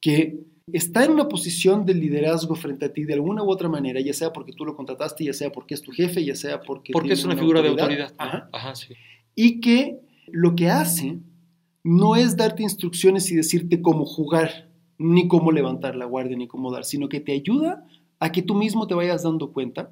que 0.00 0.51
está 0.72 1.04
en 1.04 1.12
una 1.12 1.28
posición 1.28 1.84
de 1.86 1.94
liderazgo 1.94 2.54
frente 2.54 2.86
a 2.86 2.92
ti 2.92 3.04
de 3.04 3.14
alguna 3.14 3.42
u 3.42 3.50
otra 3.50 3.68
manera, 3.68 4.00
ya 4.00 4.12
sea 4.12 4.32
porque 4.32 4.52
tú 4.52 4.64
lo 4.64 4.76
contrataste, 4.76 5.24
ya 5.24 5.32
sea 5.32 5.50
porque 5.50 5.74
es 5.74 5.82
tu 5.82 5.92
jefe, 5.92 6.24
ya 6.24 6.34
sea 6.34 6.60
porque... 6.60 6.92
Porque 6.92 7.14
es 7.14 7.24
una, 7.24 7.36
figura 7.36 7.62
de 7.62 7.68
autoridad. 7.68 8.14
Ajá. 8.18 8.74
sí. 8.74 8.94
Y 9.34 9.60
que 9.60 10.00
lo 10.28 10.54
que 10.54 10.68
hace 10.68 11.18
no 11.84 12.16
es 12.16 12.36
darte 12.36 12.62
instrucciones 12.62 13.30
y 13.30 13.36
decirte 13.36 13.82
cómo 13.82 14.04
jugar, 14.04 14.68
ni 14.98 15.26
cómo 15.26 15.50
levantar 15.50 15.96
la 15.96 16.04
guardia, 16.04 16.36
ni 16.36 16.46
cómo 16.46 16.70
dar, 16.70 16.84
sino 16.84 17.08
que 17.08 17.20
te 17.20 17.32
ayuda 17.32 17.84
a 18.20 18.30
que 18.30 18.42
tú 18.42 18.54
mismo 18.54 18.86
te 18.86 18.94
vayas 18.94 19.24
dando 19.24 19.52
cuenta 19.52 19.90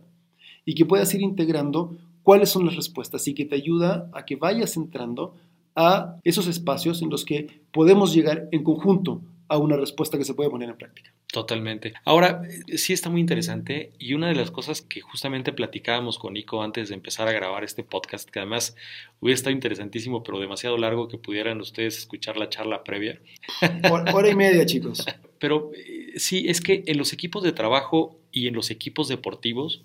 y 0.64 0.74
que 0.74 0.86
puedas 0.86 1.12
ir 1.14 1.22
integrando 1.22 1.96
cuáles 2.22 2.50
son 2.50 2.64
las 2.66 2.76
respuestas 2.76 3.26
y 3.26 3.34
que 3.34 3.44
te 3.44 3.56
ayuda 3.56 4.08
a 4.12 4.24
que 4.24 4.36
vayas 4.36 4.76
entrando 4.76 5.34
a 5.74 6.16
esos 6.22 6.46
espacios 6.46 7.02
en 7.02 7.10
los 7.10 7.24
que 7.24 7.62
podemos 7.72 8.14
llegar 8.14 8.48
en 8.52 8.62
conjunto 8.62 9.22
a 9.50 9.59
una 9.59 9.76
respuesta 9.76 10.16
que 10.16 10.25
se 10.25 10.33
puede 10.33 10.49
poner 10.49 10.71
en 10.71 10.76
práctica. 10.76 11.12
Totalmente. 11.26 11.92
Ahora, 12.04 12.42
sí 12.76 12.92
está 12.92 13.11
muy 13.11 13.21
interesante 13.21 13.90
y 13.99 14.14
una 14.14 14.28
de 14.28 14.37
las 14.37 14.52
cosas 14.52 14.80
que 14.80 15.00
justamente 15.00 15.52
platicábamos 15.52 16.21
con 16.21 16.35
Nico 16.35 16.62
antes 16.62 16.88
de 16.88 16.95
empezar 16.95 17.26
a 17.26 17.33
grabar 17.33 17.64
este 17.64 17.83
podcast, 17.83 18.30
que 18.30 18.38
además 18.38 18.76
hubiera 19.19 19.35
estado 19.35 19.52
interesantísimo, 19.52 20.23
pero 20.23 20.38
demasiado 20.38 20.78
largo 20.78 21.09
que 21.09 21.19
pudieran 21.19 21.61
ustedes 21.61 21.99
escuchar 21.99 22.37
la 22.37 22.49
charla 22.49 22.85
previa. 22.85 23.21
Hora 23.90 24.30
y 24.30 24.37
media, 24.37 24.64
chicos. 24.64 25.04
Pero 25.40 25.73
eh, 25.75 26.12
sí, 26.16 26.45
es 26.49 26.61
que 26.61 26.85
en 26.87 26.99
los 26.99 27.14
equipos 27.14 27.42
de 27.42 27.52
trabajo 27.52 28.21
y 28.30 28.47
en 28.47 28.54
los 28.54 28.71
equipos 28.71 29.09
deportivos 29.09 29.83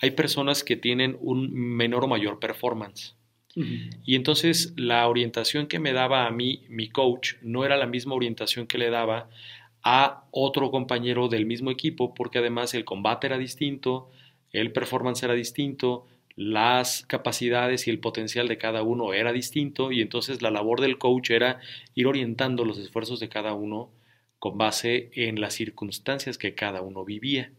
hay 0.00 0.10
personas 0.10 0.64
que 0.64 0.76
tienen 0.76 1.16
un 1.20 1.54
menor 1.54 2.04
o 2.04 2.08
mayor 2.08 2.40
performance. 2.40 3.14
Y 3.54 4.14
entonces 4.14 4.72
la 4.76 5.08
orientación 5.08 5.66
que 5.66 5.78
me 5.78 5.92
daba 5.92 6.26
a 6.26 6.30
mí 6.30 6.62
mi 6.68 6.88
coach 6.88 7.34
no 7.42 7.64
era 7.64 7.76
la 7.76 7.86
misma 7.86 8.14
orientación 8.14 8.66
que 8.66 8.78
le 8.78 8.90
daba 8.90 9.28
a 9.82 10.24
otro 10.30 10.70
compañero 10.70 11.28
del 11.28 11.46
mismo 11.46 11.70
equipo, 11.70 12.14
porque 12.14 12.38
además 12.38 12.74
el 12.74 12.84
combate 12.84 13.26
era 13.26 13.38
distinto, 13.38 14.10
el 14.52 14.72
performance 14.72 15.22
era 15.22 15.34
distinto, 15.34 16.06
las 16.36 17.04
capacidades 17.06 17.88
y 17.88 17.90
el 17.90 17.98
potencial 17.98 18.46
de 18.46 18.58
cada 18.58 18.82
uno 18.82 19.12
era 19.12 19.32
distinto 19.32 19.90
y 19.90 20.00
entonces 20.00 20.40
la 20.40 20.52
labor 20.52 20.80
del 20.80 20.98
coach 20.98 21.30
era 21.30 21.58
ir 21.94 22.06
orientando 22.06 22.64
los 22.64 22.78
esfuerzos 22.78 23.18
de 23.18 23.28
cada 23.28 23.54
uno 23.54 23.90
con 24.38 24.56
base 24.56 25.10
en 25.14 25.40
las 25.40 25.54
circunstancias 25.54 26.38
que 26.38 26.54
cada 26.54 26.80
uno 26.80 27.04
vivía. 27.04 27.50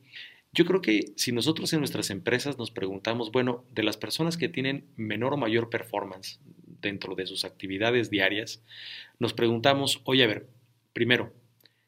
Yo 0.52 0.66
creo 0.66 0.82
que 0.82 1.14
si 1.16 1.32
nosotros 1.32 1.72
en 1.74 1.80
nuestras 1.80 2.10
empresas 2.10 2.58
nos 2.58 2.72
preguntamos, 2.72 3.32
bueno, 3.32 3.66
de 3.72 3.84
las 3.84 3.98
personas 3.98 4.36
que 4.36 4.50
tienen 4.50 4.86
menor 4.96 5.34
o 5.34 5.38
mayor 5.38 5.70
performance 5.70 6.40
dentro 6.82 7.16
de 7.16 7.28
sus 7.28 7.46
actividades 7.46 8.10
diarias, 8.10 8.64
nos 9.20 9.34
preguntamos, 9.34 10.02
oye, 10.06 10.24
a 10.24 10.28
ver, 10.28 10.48
primero, 10.94 11.34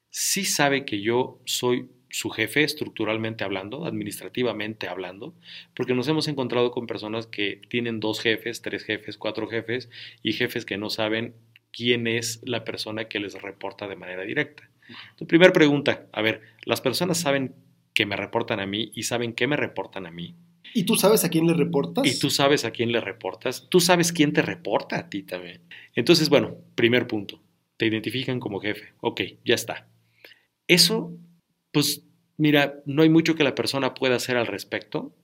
¿sí 0.09 0.45
sabe 0.45 0.85
que 0.85 1.01
yo 1.01 1.39
soy 1.45 1.89
su 2.11 2.29
jefe 2.29 2.63
estructuralmente 2.63 3.43
hablando, 3.43 3.85
administrativamente 3.85 4.87
hablando, 4.87 5.33
porque 5.73 5.95
nos 5.95 6.07
hemos 6.07 6.27
encontrado 6.27 6.71
con 6.71 6.85
personas 6.85 7.25
que 7.25 7.61
tienen 7.69 7.99
dos 7.99 8.19
jefes, 8.19 8.61
tres 8.61 8.83
jefes, 8.83 9.17
cuatro 9.17 9.47
jefes 9.47 9.89
y 10.21 10.33
jefes 10.33 10.65
que 10.65 10.77
no 10.77 10.89
saben 10.89 11.33
quién 11.71 12.07
es 12.07 12.41
la 12.43 12.63
persona 12.63 13.05
que 13.05 13.19
les 13.19 13.41
reporta 13.41 13.87
de 13.87 13.95
manera 13.95 14.23
directa. 14.23 14.69
Tu 15.15 15.25
primera 15.25 15.53
pregunta, 15.53 16.05
a 16.11 16.21
ver, 16.21 16.41
¿las 16.65 16.81
personas 16.81 17.19
saben 17.19 17.55
que 17.93 18.05
me 18.05 18.15
reportan 18.15 18.59
a 18.59 18.65
mí 18.65 18.91
y 18.93 19.03
saben 19.03 19.33
qué 19.33 19.47
me 19.47 19.57
reportan 19.57 20.05
a 20.05 20.11
mí? 20.11 20.35
¿Y 20.73 20.83
tú 20.83 20.95
sabes 20.95 21.23
a 21.25 21.29
quién 21.29 21.47
le 21.47 21.53
reportas? 21.53 22.05
Y 22.05 22.17
tú 22.19 22.29
sabes 22.29 22.63
a 22.63 22.71
quién 22.71 22.91
le 22.91 23.01
reportas. 23.01 23.67
Tú 23.69 23.79
sabes 23.79 24.13
quién 24.13 24.31
te 24.31 24.41
reporta 24.41 24.97
a 24.97 25.09
ti 25.09 25.23
también. 25.23 25.61
Entonces, 25.95 26.29
bueno, 26.29 26.55
primer 26.75 27.07
punto. 27.07 27.41
Te 27.77 27.87
identifican 27.87 28.39
como 28.39 28.59
jefe. 28.59 28.93
Ok, 29.01 29.21
ya 29.43 29.55
está. 29.55 29.89
Eso 30.67 31.17
pues 31.71 32.05
mira, 32.37 32.81
no 32.85 33.01
hay 33.01 33.09
mucho 33.09 33.35
que 33.35 33.43
la 33.43 33.55
persona 33.55 33.93
pueda 33.93 34.15
hacer 34.15 34.37
al 34.37 34.47
respecto, 34.47 35.15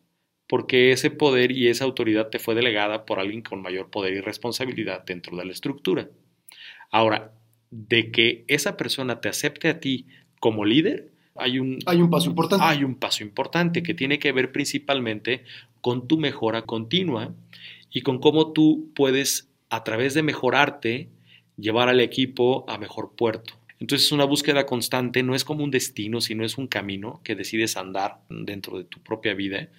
porque 0.47 0.91
ese 0.91 1.11
poder 1.11 1.51
y 1.51 1.67
esa 1.67 1.83
autoridad 1.83 2.29
te 2.29 2.39
fue 2.39 2.55
delegada 2.55 3.05
por 3.05 3.19
alguien 3.19 3.41
con 3.41 3.61
mayor 3.61 3.89
poder 3.89 4.13
y 4.13 4.21
responsabilidad 4.21 5.03
dentro 5.05 5.35
de 5.35 5.45
la 5.45 5.51
estructura. 5.51 6.09
Ahora, 6.89 7.33
de 7.69 8.11
que 8.11 8.45
esa 8.47 8.77
persona 8.77 9.19
te 9.19 9.27
acepte 9.27 9.67
a 9.67 9.79
ti 9.81 10.07
como 10.39 10.63
líder, 10.63 11.11
hay 11.39 11.59
un, 11.59 11.79
hay 11.85 12.01
un 12.01 12.09
paso 12.09 12.29
importante. 12.29 12.65
Hay 12.65 12.83
un 12.83 12.95
paso 12.95 13.23
importante 13.23 13.83
que 13.83 13.93
tiene 13.93 14.19
que 14.19 14.31
ver 14.31 14.51
principalmente 14.51 15.43
con 15.81 16.07
tu 16.07 16.17
mejora 16.17 16.63
continua 16.63 17.33
y 17.91 18.01
con 18.01 18.19
cómo 18.19 18.51
tú 18.53 18.91
puedes, 18.95 19.49
a 19.69 19.83
través 19.83 20.13
de 20.13 20.23
mejorarte, 20.23 21.09
llevar 21.57 21.89
al 21.89 21.99
equipo 21.99 22.65
a 22.67 22.77
mejor 22.77 23.13
puerto. 23.15 23.53
Entonces 23.79 24.07
es 24.07 24.11
una 24.11 24.25
búsqueda 24.25 24.65
constante, 24.65 25.21
no 25.21 25.35
es 25.35 25.43
como 25.43 25.63
un 25.63 25.71
destino, 25.71 26.19
sino 26.19 26.43
es 26.43 26.57
un 26.57 26.67
camino 26.67 27.21
que 27.23 27.35
decides 27.35 27.77
andar 27.77 28.21
dentro 28.29 28.77
de 28.77 28.85
tu 28.85 28.99
propia 28.99 29.35
vida 29.35 29.69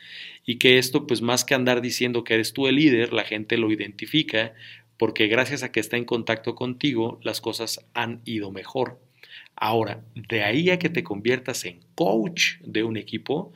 y 0.47 0.59
que 0.59 0.79
esto 0.79 1.07
pues 1.07 1.21
más 1.21 1.45
que 1.45 1.55
andar 1.55 1.81
diciendo 1.81 2.23
que 2.23 2.35
eres 2.35 2.53
tú 2.53 2.69
el 2.69 2.77
líder, 2.77 3.13
la 3.13 3.25
gente 3.25 3.57
lo 3.57 3.73
identifica 3.73 4.55
porque 4.99 5.27
gracias 5.27 5.63
a 5.63 5.73
que 5.73 5.81
está 5.81 5.97
en 5.97 6.05
contacto 6.05 6.55
contigo 6.55 7.19
las 7.23 7.41
cosas 7.41 7.85
han 7.93 8.21
ido 8.25 8.53
mejor. 8.53 9.01
Ahora, 9.57 10.05
de 10.15 10.45
ahí 10.45 10.71
a 10.71 10.79
que 10.79 10.89
te 10.89 11.03
conviertas 11.03 11.65
en 11.65 11.81
coach 11.95 12.59
de 12.63 12.85
un 12.85 12.97
equipo, 12.97 13.53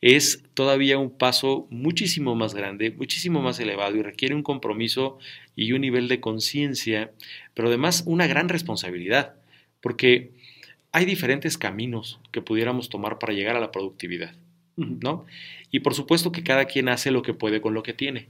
es 0.00 0.44
todavía 0.54 0.98
un 0.98 1.10
paso 1.10 1.66
muchísimo 1.70 2.34
más 2.34 2.54
grande, 2.54 2.90
muchísimo 2.90 3.40
más 3.40 3.58
elevado 3.60 3.96
y 3.96 4.02
requiere 4.02 4.34
un 4.34 4.42
compromiso 4.42 5.18
y 5.54 5.72
un 5.72 5.80
nivel 5.80 6.08
de 6.08 6.20
conciencia, 6.20 7.12
pero 7.54 7.68
además 7.68 8.04
una 8.06 8.26
gran 8.26 8.48
responsabilidad 8.48 9.34
porque 9.80 10.32
hay 10.92 11.04
diferentes 11.04 11.58
caminos 11.58 12.20
que 12.32 12.42
pudiéramos 12.42 12.88
tomar 12.88 13.18
para 13.18 13.32
llegar 13.32 13.56
a 13.56 13.60
la 13.60 13.70
productividad, 13.70 14.34
¿no? 14.76 15.26
Y 15.70 15.80
por 15.80 15.94
supuesto 15.94 16.32
que 16.32 16.42
cada 16.42 16.64
quien 16.64 16.88
hace 16.88 17.10
lo 17.10 17.22
que 17.22 17.34
puede 17.34 17.60
con 17.60 17.74
lo 17.74 17.82
que 17.82 17.92
tiene. 17.92 18.28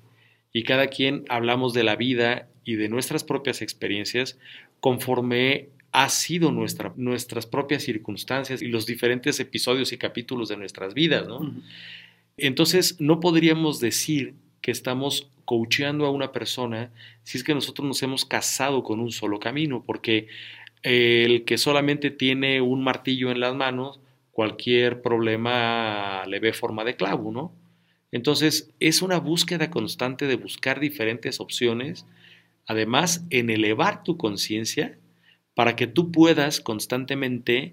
Y 0.53 0.65
cada 0.65 0.89
quien 0.89 1.25
hablamos 1.29 1.75
de 1.75 1.85
la 1.85 1.97
vida 1.97 2.49
y 2.65 2.75
de 2.75 2.89
nuestras 2.89 3.25
propias 3.25 3.63
experiencias 3.63 4.39
conforme 4.81 5.69
ha 5.97 6.11
sido 6.11 6.53
nuestra, 6.53 6.93
nuestras 6.97 7.47
propias 7.47 7.83
circunstancias 7.83 8.61
y 8.61 8.69
los 8.69 8.85
diferentes 8.85 9.41
episodios 9.41 9.95
y 9.95 9.97
capítulos 9.97 10.51
de 10.51 10.59
nuestras 10.59 10.93
vidas, 10.93 11.27
¿no? 11.27 11.55
Entonces, 12.37 13.01
no 13.01 13.19
podríamos 13.19 13.81
decir 13.81 14.35
que 14.61 14.73
estamos 14.73 15.31
coacheando 15.47 16.05
a 16.05 16.11
una 16.11 16.33
persona 16.33 16.91
si 17.23 17.39
es 17.39 17.45
que 17.45 17.55
nosotros 17.55 17.89
nos 17.89 18.03
hemos 18.03 18.27
casado 18.27 18.83
con 18.83 19.01
un 19.01 19.11
solo 19.11 19.41
camino, 19.41 19.83
porque 19.87 20.29
el 20.83 21.47
que 21.47 21.57
solamente 21.57 22.11
tiene 22.11 22.61
un 22.61 22.85
martillo 22.85 23.31
en 23.31 23.41
las 23.41 23.55
manos, 23.55 23.99
cualquier 24.33 25.01
problema 25.01 26.27
le 26.27 26.41
ve 26.41 26.53
forma 26.53 26.85
de 26.85 26.97
clavo, 26.97 27.33
¿no? 27.33 27.53
Entonces, 28.13 28.71
es 28.81 29.01
una 29.01 29.19
búsqueda 29.19 29.71
constante 29.71 30.27
de 30.27 30.37
buscar 30.37 30.79
diferentes 30.79 31.41
opciones, 31.41 32.05
además 32.67 33.25
en 33.31 33.49
elevar 33.49 34.05
tu 34.05 34.19
conciencia 34.19 34.99
para 35.57 35.75
que 35.75 35.87
tú 35.87 36.13
puedas 36.13 36.61
constantemente 36.61 37.73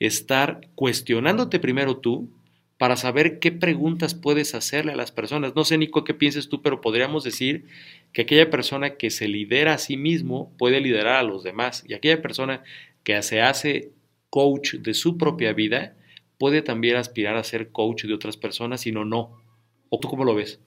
estar 0.00 0.68
cuestionándote 0.74 1.58
primero 1.58 1.96
tú 1.96 2.28
para 2.76 2.98
saber 2.98 3.38
qué 3.38 3.50
preguntas 3.52 4.14
puedes 4.14 4.54
hacerle 4.54 4.92
a 4.92 4.96
las 4.96 5.12
personas. 5.12 5.54
No 5.56 5.64
sé, 5.64 5.78
Nico, 5.78 6.04
qué 6.04 6.12
pienses 6.12 6.50
tú, 6.50 6.60
pero 6.60 6.82
podríamos 6.82 7.24
decir 7.24 7.64
que 8.12 8.22
aquella 8.22 8.50
persona 8.50 8.96
que 8.96 9.08
se 9.08 9.28
lidera 9.28 9.72
a 9.72 9.78
sí 9.78 9.96
mismo 9.96 10.52
puede 10.58 10.82
liderar 10.82 11.16
a 11.16 11.22
los 11.22 11.42
demás 11.42 11.84
y 11.88 11.94
aquella 11.94 12.20
persona 12.20 12.64
que 13.02 13.22
se 13.22 13.40
hace 13.40 13.92
coach 14.28 14.74
de 14.74 14.92
su 14.92 15.16
propia 15.16 15.54
vida 15.54 15.96
puede 16.36 16.60
también 16.60 16.96
aspirar 16.96 17.36
a 17.36 17.44
ser 17.44 17.70
coach 17.70 18.04
de 18.04 18.12
otras 18.12 18.36
personas, 18.36 18.82
sino 18.82 19.06
no. 19.06 19.40
¿O 19.88 19.98
tú 19.98 20.08
cómo 20.08 20.24
lo 20.24 20.34
ves? 20.34 20.60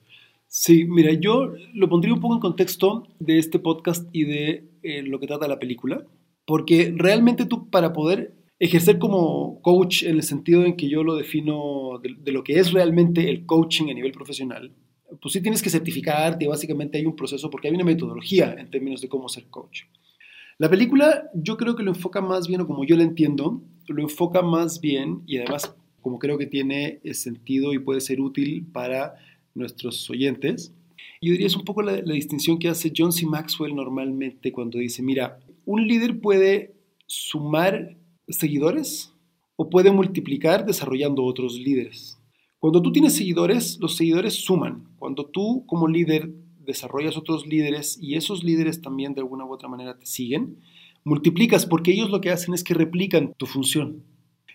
Sí, 0.48 0.84
mira, 0.84 1.12
yo 1.12 1.52
lo 1.74 1.88
pondría 1.88 2.12
un 2.12 2.20
poco 2.20 2.34
en 2.34 2.40
contexto 2.40 3.06
de 3.20 3.38
este 3.38 3.60
podcast 3.60 4.08
y 4.12 4.24
de 4.24 4.64
eh, 4.82 5.02
lo 5.02 5.20
que 5.20 5.28
trata 5.28 5.46
la 5.46 5.60
película, 5.60 6.04
porque 6.46 6.94
realmente 6.96 7.44
tú 7.44 7.68
para 7.68 7.92
poder 7.92 8.34
ejercer 8.58 8.98
como 8.98 9.60
coach 9.60 10.04
en 10.04 10.16
el 10.16 10.22
sentido 10.22 10.64
en 10.64 10.76
que 10.76 10.88
yo 10.88 11.02
lo 11.02 11.16
defino 11.16 12.00
de, 12.02 12.32
lo 12.32 12.42
que 12.42 12.58
es 12.58 12.72
realmente 12.72 13.28
el 13.28 13.44
coaching 13.44 13.90
a 13.90 13.94
nivel 13.94 14.12
profesional, 14.12 14.72
pues 15.20 15.32
sí 15.32 15.42
tienes 15.42 15.62
que 15.62 15.70
certificarte 15.70 16.48
básicamente 16.48 16.98
hay 16.98 17.06
un 17.06 17.16
proceso 17.16 17.50
porque 17.50 17.68
hay 17.68 17.74
una 17.74 17.84
metodología 17.84 18.54
en 18.58 18.70
términos 18.70 19.00
de 19.00 19.08
cómo 19.08 19.28
ser 19.28 19.46
coach. 19.46 19.82
La 20.58 20.70
película 20.70 21.30
yo 21.34 21.58
creo 21.58 21.76
que 21.76 21.82
lo 21.82 21.90
enfoca 21.90 22.22
más 22.22 22.48
bien, 22.48 22.62
o 22.62 22.66
como 22.66 22.84
yo 22.84 22.96
lo 22.96 23.02
entiendo, 23.02 23.60
lo 23.88 24.02
enfoca 24.02 24.40
más 24.40 24.80
bien 24.80 25.22
y 25.26 25.36
además 25.36 25.74
como 26.00 26.18
creo 26.18 26.38
que 26.38 26.46
tiene 26.46 27.00
sentido 27.12 27.74
y 27.74 27.78
puede 27.78 28.00
ser 28.00 28.20
útil 28.20 28.64
para 28.72 29.16
nuestros 29.54 30.08
oyentes. 30.08 30.72
Yo 31.20 31.32
diría 31.32 31.46
es 31.46 31.56
un 31.56 31.64
poco 31.64 31.82
la, 31.82 32.00
la 32.00 32.14
distinción 32.14 32.58
que 32.58 32.68
hace 32.68 32.92
John 32.96 33.12
C. 33.12 33.26
Maxwell 33.26 33.74
normalmente 33.74 34.50
cuando 34.50 34.78
dice, 34.78 35.02
mira, 35.02 35.40
un 35.66 35.86
líder 35.86 36.20
puede 36.20 36.74
sumar 37.06 37.98
seguidores 38.28 39.12
o 39.56 39.68
puede 39.68 39.90
multiplicar 39.90 40.64
desarrollando 40.64 41.24
otros 41.24 41.58
líderes. 41.58 42.18
Cuando 42.58 42.80
tú 42.80 42.92
tienes 42.92 43.14
seguidores, 43.14 43.78
los 43.80 43.96
seguidores 43.96 44.34
suman. 44.34 44.88
Cuando 44.98 45.26
tú 45.26 45.64
como 45.66 45.88
líder 45.88 46.32
desarrollas 46.64 47.16
otros 47.16 47.46
líderes 47.46 47.98
y 48.00 48.14
esos 48.14 48.42
líderes 48.42 48.80
también 48.80 49.14
de 49.14 49.20
alguna 49.20 49.44
u 49.44 49.52
otra 49.52 49.68
manera 49.68 49.98
te 49.98 50.06
siguen, 50.06 50.56
multiplicas 51.04 51.66
porque 51.66 51.92
ellos 51.92 52.10
lo 52.10 52.20
que 52.20 52.30
hacen 52.30 52.54
es 52.54 52.64
que 52.64 52.74
replican 52.74 53.34
tu 53.36 53.46
función. 53.46 54.02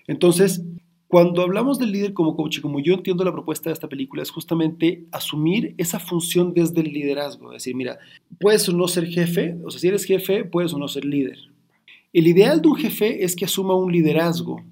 Entonces, 0.08 0.64
cuando 1.12 1.42
hablamos 1.42 1.78
del 1.78 1.92
líder 1.92 2.14
como 2.14 2.38
coach, 2.38 2.62
como 2.62 2.80
yo 2.80 2.94
entiendo 2.94 3.26
la 3.26 3.34
propuesta 3.34 3.70
de 3.70 3.74
esta 3.74 3.90
película, 3.90 4.24
es 4.24 4.32
justamente 4.32 5.04
asumir 5.12 5.76
esa 5.78 6.00
función 6.00 6.54
desde 6.54 6.80
el 6.80 6.94
liderazgo. 6.94 7.52
Es 7.52 7.64
decir, 7.64 7.76
mira, 7.76 8.00
puedes 8.40 8.70
o 8.70 8.72
no 8.72 8.88
ser 8.88 9.08
jefe, 9.08 9.58
o 9.66 9.70
sea, 9.70 9.82
si 9.82 9.90
eres 9.90 10.06
jefe, 10.06 10.46
puedes 10.46 10.74
o 10.74 10.80
no 10.80 10.88
ser 10.88 11.04
líder. 11.04 11.38
El 12.14 12.28
ideal 12.28 12.62
de 12.62 12.70
un 12.70 12.78
jefe 12.78 13.26
es 13.26 13.36
que 13.36 13.44
asuma 13.44 13.76
un 13.76 13.92
liderazgo, 13.92 14.64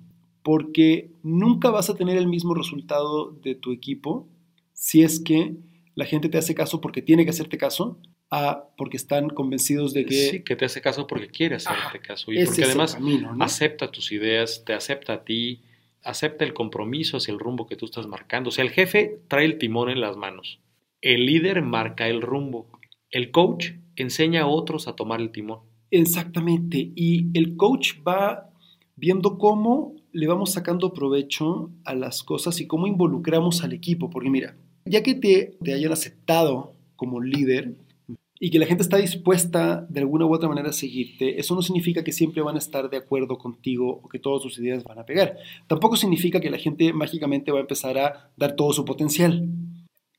porque 0.41 1.11
nunca 1.23 1.71
vas 1.71 1.89
a 1.89 1.95
tener 1.95 2.17
el 2.17 2.27
mismo 2.27 2.53
resultado 2.53 3.31
de 3.43 3.55
tu 3.55 3.73
equipo 3.73 4.25
si 4.71 5.03
es 5.03 5.19
que 5.19 5.57
la 5.95 6.05
gente 6.05 6.29
te 6.29 6.37
hace 6.37 6.55
caso 6.55 6.79
porque 6.79 7.01
tiene 7.01 7.25
que 7.25 7.31
hacerte 7.31 7.57
caso, 7.57 7.97
a 8.31 8.63
porque 8.77 8.95
están 8.95 9.27
convencidos 9.27 9.93
de 9.93 10.05
que... 10.05 10.29
Sí, 10.29 10.39
que 10.43 10.55
te 10.55 10.63
hace 10.63 10.79
caso 10.79 11.05
porque 11.05 11.27
quiere 11.27 11.57
hacerte 11.57 11.99
caso 11.99 12.31
y 12.31 12.45
porque 12.45 12.63
además 12.63 12.97
acepta 13.41 13.91
tus 13.91 14.13
ideas, 14.13 14.63
te 14.65 14.71
acepta 14.71 15.15
a 15.15 15.23
ti, 15.25 15.63
acepta 16.03 16.45
el 16.45 16.53
compromiso 16.53 17.17
hacia 17.17 17.31
el 17.31 17.39
rumbo 17.39 17.67
que 17.67 17.75
tú 17.75 17.85
estás 17.85 18.07
marcando. 18.07 18.49
O 18.49 18.51
sea, 18.51 18.63
el 18.63 18.71
jefe 18.71 19.21
trae 19.27 19.45
el 19.45 19.57
timón 19.57 19.89
en 19.89 20.01
las 20.01 20.17
manos, 20.17 20.59
el 21.01 21.25
líder 21.25 21.61
marca 21.61 22.07
el 22.07 22.21
rumbo, 22.21 22.67
el 23.11 23.31
coach 23.31 23.71
enseña 23.95 24.43
a 24.43 24.47
otros 24.47 24.87
a 24.87 24.95
tomar 24.95 25.21
el 25.21 25.31
timón. 25.31 25.59
Exactamente. 25.91 26.91
Y 26.95 27.27
el 27.37 27.55
coach 27.57 27.93
va 28.07 28.49
viendo 28.95 29.37
cómo 29.37 29.95
le 30.11 30.27
vamos 30.27 30.53
sacando 30.53 30.93
provecho 30.93 31.71
a 31.85 31.95
las 31.95 32.23
cosas 32.23 32.59
y 32.61 32.67
cómo 32.67 32.87
involucramos 32.87 33.63
al 33.63 33.73
equipo. 33.73 34.09
Porque 34.09 34.29
mira, 34.29 34.55
ya 34.85 35.03
que 35.03 35.15
te, 35.15 35.57
te 35.63 35.73
hayan 35.73 35.91
aceptado 35.91 36.73
como 36.95 37.21
líder, 37.21 37.75
y 38.39 38.51
que 38.51 38.59
la 38.59 38.65
gente 38.65 38.83
está 38.83 38.97
dispuesta 38.97 39.85
de 39.89 39.99
alguna 39.99 40.25
u 40.25 40.33
otra 40.33 40.47
manera 40.47 40.69
a 40.69 40.73
seguirte, 40.73 41.39
eso 41.39 41.55
no 41.55 41.61
significa 41.61 42.03
que 42.03 42.13
siempre 42.13 42.41
van 42.41 42.55
a 42.55 42.59
estar 42.59 42.89
de 42.89 42.97
acuerdo 42.97 43.37
contigo 43.37 43.99
o 44.01 44.07
que 44.07 44.17
todas 44.17 44.41
tus 44.41 44.57
ideas 44.59 44.83
van 44.85 44.97
a 44.97 45.05
pegar. 45.05 45.37
Tampoco 45.67 45.97
significa 45.97 46.39
que 46.39 46.49
la 46.49 46.57
gente 46.57 46.93
mágicamente 46.93 47.51
va 47.51 47.57
a 47.57 47.61
empezar 47.61 47.97
a 47.97 48.31
dar 48.37 48.55
todo 48.55 48.71
su 48.71 48.85
potencial. 48.85 49.45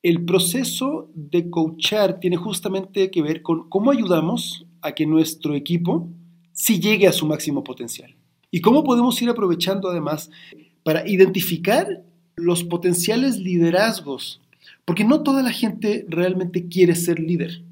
El 0.03 0.25
proceso 0.25 1.11
de 1.15 1.49
coachar 1.49 2.21
tiene 2.21 2.37
justamente 2.37 3.11
que 3.11 3.23
ver 3.23 3.41
con 3.43 3.69
cómo 3.71 3.91
ayudamos 3.91 4.67
a 4.83 4.93
que 4.93 5.07
nuestro 5.07 5.55
equipo 5.55 6.09
sí 6.53 6.79
llegue 6.79 7.07
a 7.07 7.12
su 7.12 7.27
máximo 7.27 7.65
potencial. 7.65 8.15
Y 8.50 8.61
cómo 8.61 8.85
podemos 8.85 9.21
ir 9.23 9.31
aprovechando 9.31 9.89
además 9.89 10.31
para 10.83 11.09
identificar 11.09 12.03
los 12.37 12.65
potenciales 12.65 13.39
liderazgos, 13.39 14.41
porque 14.85 15.05
no 15.05 15.23
toda 15.23 15.43
la 15.43 15.53
gente 15.53 16.05
realmente 16.09 16.69
quiere 16.69 16.95
ser 16.95 17.19
líder. 17.21 17.62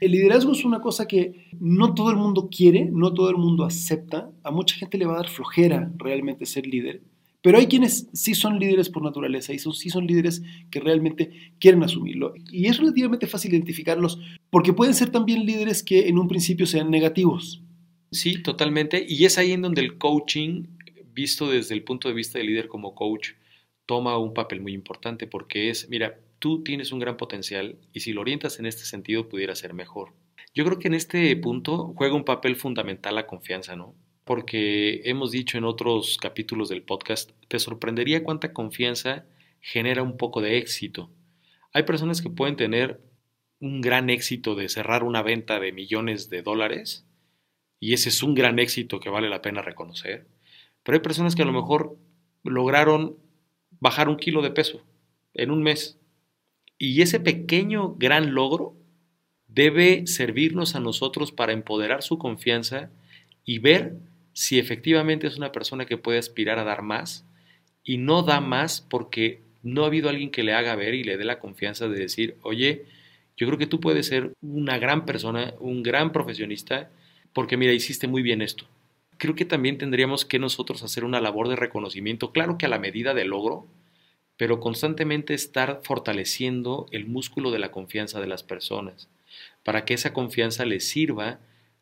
El 0.00 0.12
liderazgo 0.12 0.52
es 0.52 0.64
una 0.64 0.80
cosa 0.80 1.06
que 1.06 1.48
no 1.60 1.94
todo 1.94 2.10
el 2.10 2.16
mundo 2.16 2.48
quiere, 2.50 2.86
no 2.86 3.12
todo 3.12 3.28
el 3.28 3.36
mundo 3.36 3.64
acepta. 3.64 4.30
A 4.42 4.50
mucha 4.50 4.74
gente 4.76 4.96
le 4.96 5.04
va 5.04 5.12
a 5.12 5.18
dar 5.18 5.28
flojera 5.28 5.92
realmente 5.98 6.46
ser 6.46 6.66
líder. 6.66 7.02
Pero 7.42 7.58
hay 7.58 7.66
quienes 7.66 8.08
sí 8.12 8.34
son 8.34 8.58
líderes 8.58 8.90
por 8.90 9.02
naturaleza 9.02 9.52
y 9.52 9.58
son, 9.58 9.72
sí 9.72 9.88
son 9.88 10.06
líderes 10.06 10.42
que 10.70 10.80
realmente 10.80 11.54
quieren 11.58 11.82
asumirlo. 11.82 12.34
Y 12.50 12.66
es 12.66 12.78
relativamente 12.78 13.26
fácil 13.26 13.52
identificarlos 13.52 14.18
porque 14.50 14.72
pueden 14.72 14.94
ser 14.94 15.10
también 15.10 15.46
líderes 15.46 15.82
que 15.82 16.08
en 16.08 16.18
un 16.18 16.28
principio 16.28 16.66
sean 16.66 16.90
negativos. 16.90 17.62
Sí, 18.10 18.42
totalmente. 18.42 19.04
Y 19.08 19.24
es 19.24 19.38
ahí 19.38 19.52
en 19.52 19.62
donde 19.62 19.80
el 19.80 19.96
coaching, 19.96 20.64
visto 21.14 21.48
desde 21.48 21.74
el 21.74 21.84
punto 21.84 22.08
de 22.08 22.14
vista 22.14 22.38
del 22.38 22.48
líder 22.48 22.68
como 22.68 22.94
coach, 22.94 23.30
toma 23.86 24.18
un 24.18 24.34
papel 24.34 24.60
muy 24.60 24.72
importante 24.72 25.26
porque 25.26 25.70
es, 25.70 25.88
mira, 25.88 26.18
tú 26.40 26.64
tienes 26.64 26.90
un 26.90 26.98
gran 26.98 27.16
potencial 27.16 27.78
y 27.92 28.00
si 28.00 28.12
lo 28.12 28.22
orientas 28.22 28.58
en 28.58 28.66
este 28.66 28.84
sentido 28.84 29.28
pudiera 29.28 29.54
ser 29.54 29.74
mejor. 29.74 30.14
Yo 30.52 30.64
creo 30.64 30.78
que 30.80 30.88
en 30.88 30.94
este 30.94 31.36
punto 31.36 31.92
juega 31.94 32.16
un 32.16 32.24
papel 32.24 32.56
fundamental 32.56 33.14
la 33.14 33.28
confianza, 33.28 33.76
¿no? 33.76 33.94
Porque 34.24 35.02
hemos 35.04 35.30
dicho 35.30 35.58
en 35.58 35.64
otros 35.64 36.18
capítulos 36.18 36.68
del 36.68 36.82
podcast, 36.82 37.30
te 37.46 37.58
sorprendería 37.58 38.24
cuánta 38.24 38.52
confianza 38.52 39.26
genera 39.60 40.02
un 40.02 40.16
poco 40.16 40.40
de 40.40 40.58
éxito. 40.58 41.10
Hay 41.72 41.84
personas 41.84 42.22
que 42.22 42.30
pueden 42.30 42.56
tener 42.56 43.00
un 43.60 43.80
gran 43.80 44.08
éxito 44.08 44.54
de 44.54 44.68
cerrar 44.68 45.04
una 45.04 45.22
venta 45.22 45.60
de 45.60 45.72
millones 45.72 46.30
de 46.30 46.42
dólares 46.42 47.06
y 47.78 47.92
ese 47.92 48.08
es 48.08 48.22
un 48.22 48.34
gran 48.34 48.58
éxito 48.58 48.98
que 48.98 49.10
vale 49.10 49.28
la 49.28 49.42
pena 49.42 49.62
reconocer. 49.62 50.26
Pero 50.82 50.96
hay 50.96 51.02
personas 51.02 51.36
que 51.36 51.42
a 51.42 51.46
lo 51.46 51.52
mejor 51.52 51.98
lograron 52.42 53.18
bajar 53.78 54.08
un 54.08 54.16
kilo 54.16 54.40
de 54.40 54.50
peso 54.50 54.82
en 55.34 55.50
un 55.50 55.62
mes 55.62 55.99
y 56.82 57.02
ese 57.02 57.20
pequeño 57.20 57.94
gran 57.96 58.34
logro 58.34 58.74
debe 59.46 60.06
servirnos 60.06 60.74
a 60.74 60.80
nosotros 60.80 61.30
para 61.30 61.52
empoderar 61.52 62.02
su 62.02 62.16
confianza 62.16 62.90
y 63.44 63.58
ver 63.58 63.98
si 64.32 64.58
efectivamente 64.58 65.26
es 65.26 65.36
una 65.36 65.52
persona 65.52 65.84
que 65.84 65.98
puede 65.98 66.18
aspirar 66.18 66.58
a 66.58 66.64
dar 66.64 66.80
más 66.80 67.26
y 67.84 67.98
no 67.98 68.22
da 68.22 68.40
más 68.40 68.80
porque 68.80 69.42
no 69.62 69.84
ha 69.84 69.88
habido 69.88 70.08
alguien 70.08 70.30
que 70.30 70.42
le 70.42 70.54
haga 70.54 70.74
ver 70.74 70.94
y 70.94 71.04
le 71.04 71.18
dé 71.18 71.24
la 71.24 71.38
confianza 71.38 71.86
de 71.86 71.98
decir, 71.98 72.38
oye, 72.40 72.86
yo 73.36 73.46
creo 73.46 73.58
que 73.58 73.66
tú 73.66 73.78
puedes 73.78 74.06
ser 74.06 74.32
una 74.40 74.78
gran 74.78 75.04
persona, 75.04 75.52
un 75.60 75.82
gran 75.82 76.12
profesionista, 76.12 76.88
porque 77.34 77.58
mira, 77.58 77.74
hiciste 77.74 78.06
muy 78.06 78.22
bien 78.22 78.40
esto. 78.40 78.64
Creo 79.18 79.34
que 79.34 79.44
también 79.44 79.76
tendríamos 79.76 80.24
que 80.24 80.38
nosotros 80.38 80.82
hacer 80.82 81.04
una 81.04 81.20
labor 81.20 81.48
de 81.48 81.56
reconocimiento, 81.56 82.32
claro 82.32 82.56
que 82.56 82.64
a 82.64 82.70
la 82.70 82.78
medida 82.78 83.12
del 83.12 83.28
logro, 83.28 83.66
pero 84.40 84.58
constantemente 84.58 85.34
estar 85.34 85.80
fortaleciendo 85.82 86.86
el 86.92 87.04
músculo 87.04 87.50
de 87.50 87.58
la 87.58 87.70
confianza 87.70 88.22
de 88.22 88.26
las 88.26 88.42
personas, 88.42 89.10
para 89.64 89.84
que 89.84 89.92
esa 89.92 90.14
confianza 90.14 90.64
les 90.64 90.88
sirva 90.88 91.40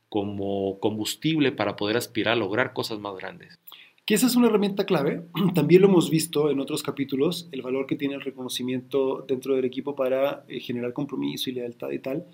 como 0.09 0.81
combustible 0.81 1.53
para 1.53 1.77
poder 1.77 1.97
aspirar 1.97 2.33
a 2.33 2.37
lograr 2.37 2.73
cosas 2.73 2.99
más 2.99 3.15
grandes. 3.17 3.61
Que 4.05 4.15
esa 4.15 4.27
es 4.27 4.35
una 4.35 4.49
herramienta 4.49 4.87
clave. 4.87 5.23
También 5.55 5.83
lo 5.83 5.89
hemos 5.89 6.11
visto 6.11 6.51
en 6.51 6.59
otros 6.59 6.83
capítulos, 6.83 7.49
el 7.53 7.63
valor 7.63 7.87
que 7.87 7.95
tiene 7.95 8.17
el 8.17 8.23
reconocimiento 8.23 9.25
dentro 9.29 9.55
del 9.55 9.65
equipo 9.65 9.95
para 9.95 10.45
eh, 10.49 10.59
generar 10.59 10.93
compromiso 10.93 11.51
y 11.51 11.53
lealtad 11.53 11.93
y 11.93 12.01
tal. 12.01 12.27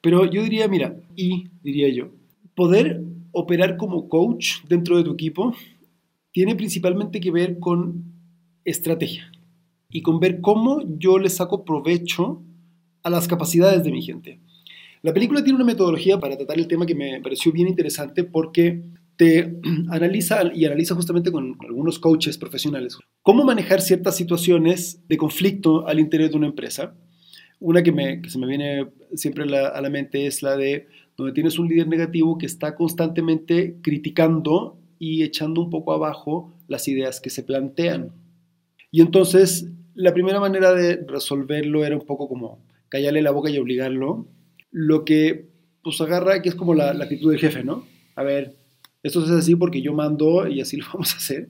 Pero 0.00 0.24
yo 0.24 0.42
diría, 0.42 0.66
mira, 0.66 0.96
y 1.14 1.48
diría 1.62 1.90
yo, 1.90 2.08
poder 2.54 3.02
operar 3.32 3.76
como 3.76 4.08
coach 4.08 4.62
dentro 4.66 4.96
de 4.96 5.04
tu 5.04 5.12
equipo 5.12 5.54
tiene 6.32 6.56
principalmente 6.56 7.20
que 7.20 7.30
ver 7.30 7.58
con 7.58 8.14
estrategia 8.64 9.30
y 9.90 10.02
con 10.02 10.20
ver 10.20 10.40
cómo 10.40 10.82
yo 10.98 11.18
le 11.18 11.30
saco 11.30 11.64
provecho 11.64 12.42
a 13.02 13.10
las 13.10 13.26
capacidades 13.26 13.82
de 13.84 13.90
mi 13.90 14.02
gente. 14.02 14.40
La 15.02 15.14
película 15.14 15.42
tiene 15.42 15.56
una 15.56 15.64
metodología 15.64 16.18
para 16.18 16.36
tratar 16.36 16.58
el 16.58 16.68
tema 16.68 16.84
que 16.84 16.94
me 16.94 17.20
pareció 17.20 17.52
bien 17.52 17.68
interesante 17.68 18.24
porque 18.24 18.82
te 19.16 19.58
analiza 19.90 20.42
y 20.54 20.64
analiza 20.64 20.94
justamente 20.94 21.32
con 21.32 21.56
algunos 21.60 21.98
coaches 21.98 22.36
profesionales 22.36 22.98
cómo 23.22 23.44
manejar 23.44 23.80
ciertas 23.80 24.16
situaciones 24.16 25.06
de 25.06 25.16
conflicto 25.16 25.86
al 25.86 26.00
interior 26.00 26.30
de 26.30 26.36
una 26.36 26.46
empresa. 26.46 26.94
Una 27.60 27.82
que, 27.82 28.22
se 28.28 28.38
me 28.38 28.46
viene 28.46 28.86
siempre 29.14 29.44
a 29.44 29.80
la 29.80 29.90
mente 29.90 30.26
es 30.26 30.42
la 30.42 30.56
de 30.56 30.86
donde 31.16 31.32
tienes 31.32 31.58
un 31.58 31.68
líder 31.68 31.88
negativo 31.88 32.38
que 32.38 32.46
está 32.46 32.76
constantemente 32.76 33.76
criticando 33.82 34.78
y 35.00 35.24
echando 35.24 35.60
un 35.60 35.68
poco 35.68 35.92
abajo 35.92 36.54
las 36.68 36.86
ideas 36.86 37.20
que 37.20 37.30
se 37.30 37.42
plantean. 37.42 38.12
Y 38.90 39.00
entonces 39.02 39.68
la 39.94 40.14
primera 40.14 40.40
manera 40.40 40.72
de 40.72 41.04
resolverlo 41.06 41.84
era 41.84 41.96
un 41.96 42.06
poco 42.06 42.28
como 42.28 42.64
callarle 42.88 43.22
la 43.22 43.30
boca 43.30 43.50
y 43.50 43.58
obligarlo. 43.58 44.28
Lo 44.70 45.04
que 45.04 45.48
pues 45.82 46.00
agarra, 46.00 46.42
que 46.42 46.50
es 46.50 46.54
como 46.54 46.74
la, 46.74 46.90
actitud 46.90 47.30
del 47.30 47.40
jefe, 47.40 47.64
¿no? 47.64 47.86
A 48.14 48.22
ver, 48.22 48.56
esto 49.02 49.24
es 49.24 49.30
así 49.30 49.56
porque 49.56 49.80
yo 49.80 49.92
mando 49.92 50.46
y 50.46 50.60
así 50.60 50.76
lo 50.76 50.86
vamos 50.92 51.14
a 51.14 51.16
hacer. 51.16 51.48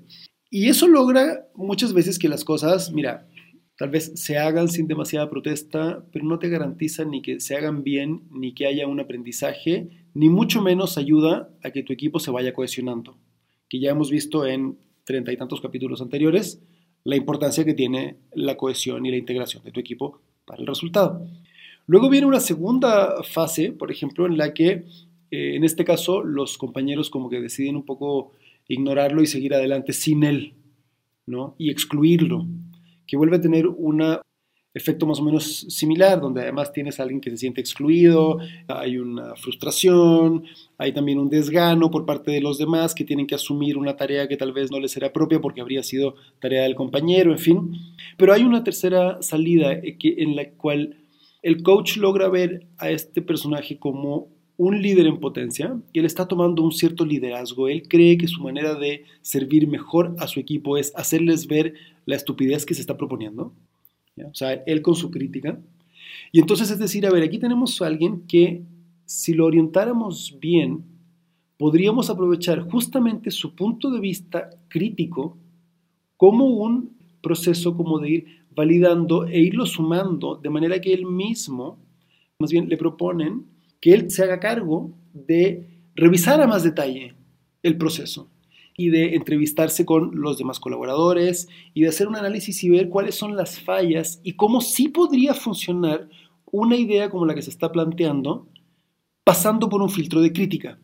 Y 0.50 0.68
eso 0.68 0.88
logra 0.88 1.46
muchas 1.54 1.92
veces 1.92 2.18
que 2.18 2.28
las 2.28 2.44
cosas, 2.44 2.92
mira, 2.92 3.28
tal 3.76 3.90
vez 3.90 4.12
se 4.14 4.38
hagan 4.38 4.68
sin 4.68 4.86
demasiada 4.86 5.28
protesta, 5.28 6.04
pero 6.12 6.24
no 6.24 6.38
te 6.38 6.48
garantiza 6.48 7.04
ni 7.04 7.20
que 7.20 7.40
se 7.40 7.56
hagan 7.56 7.82
bien, 7.84 8.22
ni 8.30 8.54
que 8.54 8.66
haya 8.66 8.86
un 8.86 9.00
aprendizaje, 9.00 9.88
ni 10.14 10.28
mucho 10.28 10.62
menos 10.62 10.96
ayuda 10.96 11.50
a 11.62 11.70
que 11.70 11.82
tu 11.82 11.92
equipo 11.92 12.18
se 12.18 12.30
vaya 12.30 12.54
cohesionando, 12.54 13.18
que 13.68 13.78
ya 13.78 13.90
hemos 13.90 14.10
visto 14.10 14.46
en 14.46 14.78
treinta 15.04 15.32
y 15.32 15.36
tantos 15.36 15.60
capítulos 15.60 16.00
anteriores, 16.00 16.62
la 17.04 17.16
importancia 17.16 17.64
que 17.64 17.74
tiene 17.74 18.16
la 18.32 18.56
cohesión 18.56 19.06
y 19.06 19.10
la 19.10 19.16
integración 19.16 19.62
de 19.64 19.72
tu 19.72 19.80
equipo 19.80 20.20
para 20.44 20.60
el 20.60 20.66
resultado. 20.66 21.26
Luego 21.86 22.10
viene 22.10 22.26
una 22.26 22.40
segunda 22.40 23.22
fase, 23.22 23.72
por 23.72 23.90
ejemplo, 23.90 24.26
en 24.26 24.36
la 24.36 24.52
que 24.52 24.84
eh, 25.30 25.56
en 25.56 25.64
este 25.64 25.84
caso 25.84 26.22
los 26.22 26.58
compañeros 26.58 27.10
como 27.10 27.30
que 27.30 27.40
deciden 27.40 27.76
un 27.76 27.84
poco 27.84 28.32
ignorarlo 28.66 29.22
y 29.22 29.26
seguir 29.26 29.54
adelante 29.54 29.92
sin 29.92 30.24
él, 30.24 30.54
¿no? 31.26 31.54
Y 31.58 31.70
excluirlo, 31.70 32.46
que 33.06 33.16
vuelve 33.16 33.36
a 33.36 33.40
tener 33.40 33.66
una 33.66 34.20
efecto 34.78 35.06
más 35.06 35.20
o 35.20 35.22
menos 35.22 35.66
similar, 35.68 36.20
donde 36.20 36.42
además 36.42 36.72
tienes 36.72 36.98
a 36.98 37.02
alguien 37.02 37.20
que 37.20 37.30
se 37.30 37.36
siente 37.36 37.60
excluido, 37.60 38.38
hay 38.66 38.98
una 38.98 39.34
frustración, 39.36 40.44
hay 40.78 40.92
también 40.92 41.18
un 41.18 41.28
desgano 41.28 41.90
por 41.90 42.06
parte 42.06 42.30
de 42.30 42.40
los 42.40 42.58
demás 42.58 42.94
que 42.94 43.04
tienen 43.04 43.26
que 43.26 43.34
asumir 43.34 43.76
una 43.76 43.96
tarea 43.96 44.28
que 44.28 44.36
tal 44.36 44.52
vez 44.52 44.70
no 44.70 44.80
les 44.80 44.96
era 44.96 45.12
propia 45.12 45.40
porque 45.40 45.60
habría 45.60 45.82
sido 45.82 46.14
tarea 46.40 46.62
del 46.62 46.74
compañero, 46.74 47.32
en 47.32 47.38
fin. 47.38 47.72
Pero 48.16 48.32
hay 48.32 48.42
una 48.42 48.64
tercera 48.64 49.20
salida 49.20 49.72
eh, 49.72 49.96
en 50.00 50.36
la 50.36 50.50
cual 50.50 50.96
el 51.42 51.62
coach 51.62 51.96
logra 51.96 52.28
ver 52.28 52.66
a 52.78 52.90
este 52.90 53.22
personaje 53.22 53.78
como 53.78 54.28
un 54.56 54.82
líder 54.82 55.06
en 55.06 55.20
potencia 55.20 55.80
y 55.92 56.00
él 56.00 56.04
está 56.04 56.26
tomando 56.26 56.62
un 56.62 56.72
cierto 56.72 57.04
liderazgo. 57.04 57.68
Él 57.68 57.88
cree 57.88 58.18
que 58.18 58.26
su 58.26 58.42
manera 58.42 58.74
de 58.74 59.04
servir 59.22 59.68
mejor 59.68 60.16
a 60.18 60.26
su 60.26 60.40
equipo 60.40 60.76
es 60.76 60.92
hacerles 60.96 61.46
ver 61.46 61.74
la 62.06 62.16
estupidez 62.16 62.66
que 62.66 62.74
se 62.74 62.80
está 62.80 62.96
proponiendo 62.96 63.52
o 64.26 64.34
sea, 64.34 64.52
él 64.52 64.82
con 64.82 64.94
su 64.94 65.10
crítica. 65.10 65.58
Y 66.32 66.40
entonces 66.40 66.70
es 66.70 66.78
decir, 66.78 67.06
a 67.06 67.10
ver, 67.10 67.22
aquí 67.22 67.38
tenemos 67.38 67.80
a 67.80 67.86
alguien 67.86 68.22
que 68.26 68.62
si 69.04 69.34
lo 69.34 69.46
orientáramos 69.46 70.36
bien, 70.40 70.84
podríamos 71.56 72.10
aprovechar 72.10 72.60
justamente 72.60 73.30
su 73.30 73.54
punto 73.54 73.90
de 73.90 74.00
vista 74.00 74.50
crítico 74.68 75.36
como 76.16 76.46
un 76.46 76.96
proceso 77.22 77.76
como 77.76 77.98
de 77.98 78.10
ir 78.10 78.26
validando 78.54 79.26
e 79.26 79.40
irlo 79.40 79.66
sumando 79.66 80.36
de 80.36 80.50
manera 80.50 80.80
que 80.80 80.92
él 80.92 81.06
mismo, 81.06 81.78
más 82.38 82.50
bien 82.50 82.68
le 82.68 82.76
proponen 82.76 83.44
que 83.80 83.94
él 83.94 84.10
se 84.10 84.22
haga 84.24 84.40
cargo 84.40 84.90
de 85.12 85.68
revisar 85.94 86.40
a 86.40 86.46
más 86.46 86.64
detalle 86.64 87.14
el 87.62 87.76
proceso 87.76 88.28
y 88.78 88.90
de 88.90 89.16
entrevistarse 89.16 89.84
con 89.84 90.12
los 90.14 90.38
demás 90.38 90.60
colaboradores 90.60 91.48
y 91.74 91.82
de 91.82 91.88
hacer 91.88 92.06
un 92.06 92.14
análisis 92.14 92.62
y 92.62 92.70
ver 92.70 92.88
cuáles 92.88 93.16
son 93.16 93.36
las 93.36 93.60
fallas 93.60 94.20
y 94.22 94.34
cómo 94.34 94.60
sí 94.60 94.88
podría 94.88 95.34
funcionar 95.34 96.08
una 96.46 96.76
idea 96.76 97.10
como 97.10 97.26
la 97.26 97.34
que 97.34 97.42
se 97.42 97.50
está 97.50 97.72
planteando 97.72 98.46
pasando 99.24 99.68
por 99.68 99.82
un 99.82 99.90
filtro 99.90 100.22
de 100.22 100.32
crítica. 100.32 100.78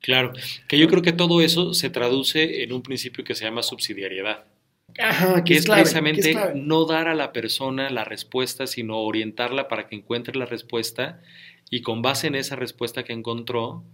Claro, 0.00 0.32
que 0.68 0.78
yo 0.78 0.88
creo 0.88 1.02
que 1.02 1.12
todo 1.12 1.42
eso 1.42 1.74
se 1.74 1.90
traduce 1.90 2.62
en 2.62 2.72
un 2.72 2.82
principio 2.82 3.24
que 3.24 3.34
se 3.34 3.44
llama 3.44 3.62
subsidiariedad. 3.62 4.44
Ajá, 4.98 5.44
que, 5.44 5.54
es, 5.54 5.66
precisamente 5.66 6.34
no 6.54 6.84
dar 6.84 7.08
a 7.08 7.14
la 7.14 7.32
persona 7.32 7.90
la 7.90 8.04
respuesta, 8.04 8.68
sino 8.68 8.98
orientarla 8.98 9.66
para 9.66 9.88
que 9.88 9.96
encuentre 9.96 10.38
la 10.38 10.46
respuesta 10.46 11.20
y 11.68 11.82
con 11.82 12.00
base 12.00 12.28
en 12.28 12.36
esa 12.36 12.56
respuesta 12.56 13.02
que 13.02 13.12
encontró, 13.12 13.84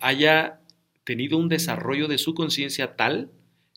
haya 0.00 0.60
tenido 1.06 1.38
un 1.38 1.48
desarrollo 1.48 2.08
de 2.08 2.18
su 2.18 2.34
conciencia 2.34 2.96
tal 2.96 3.30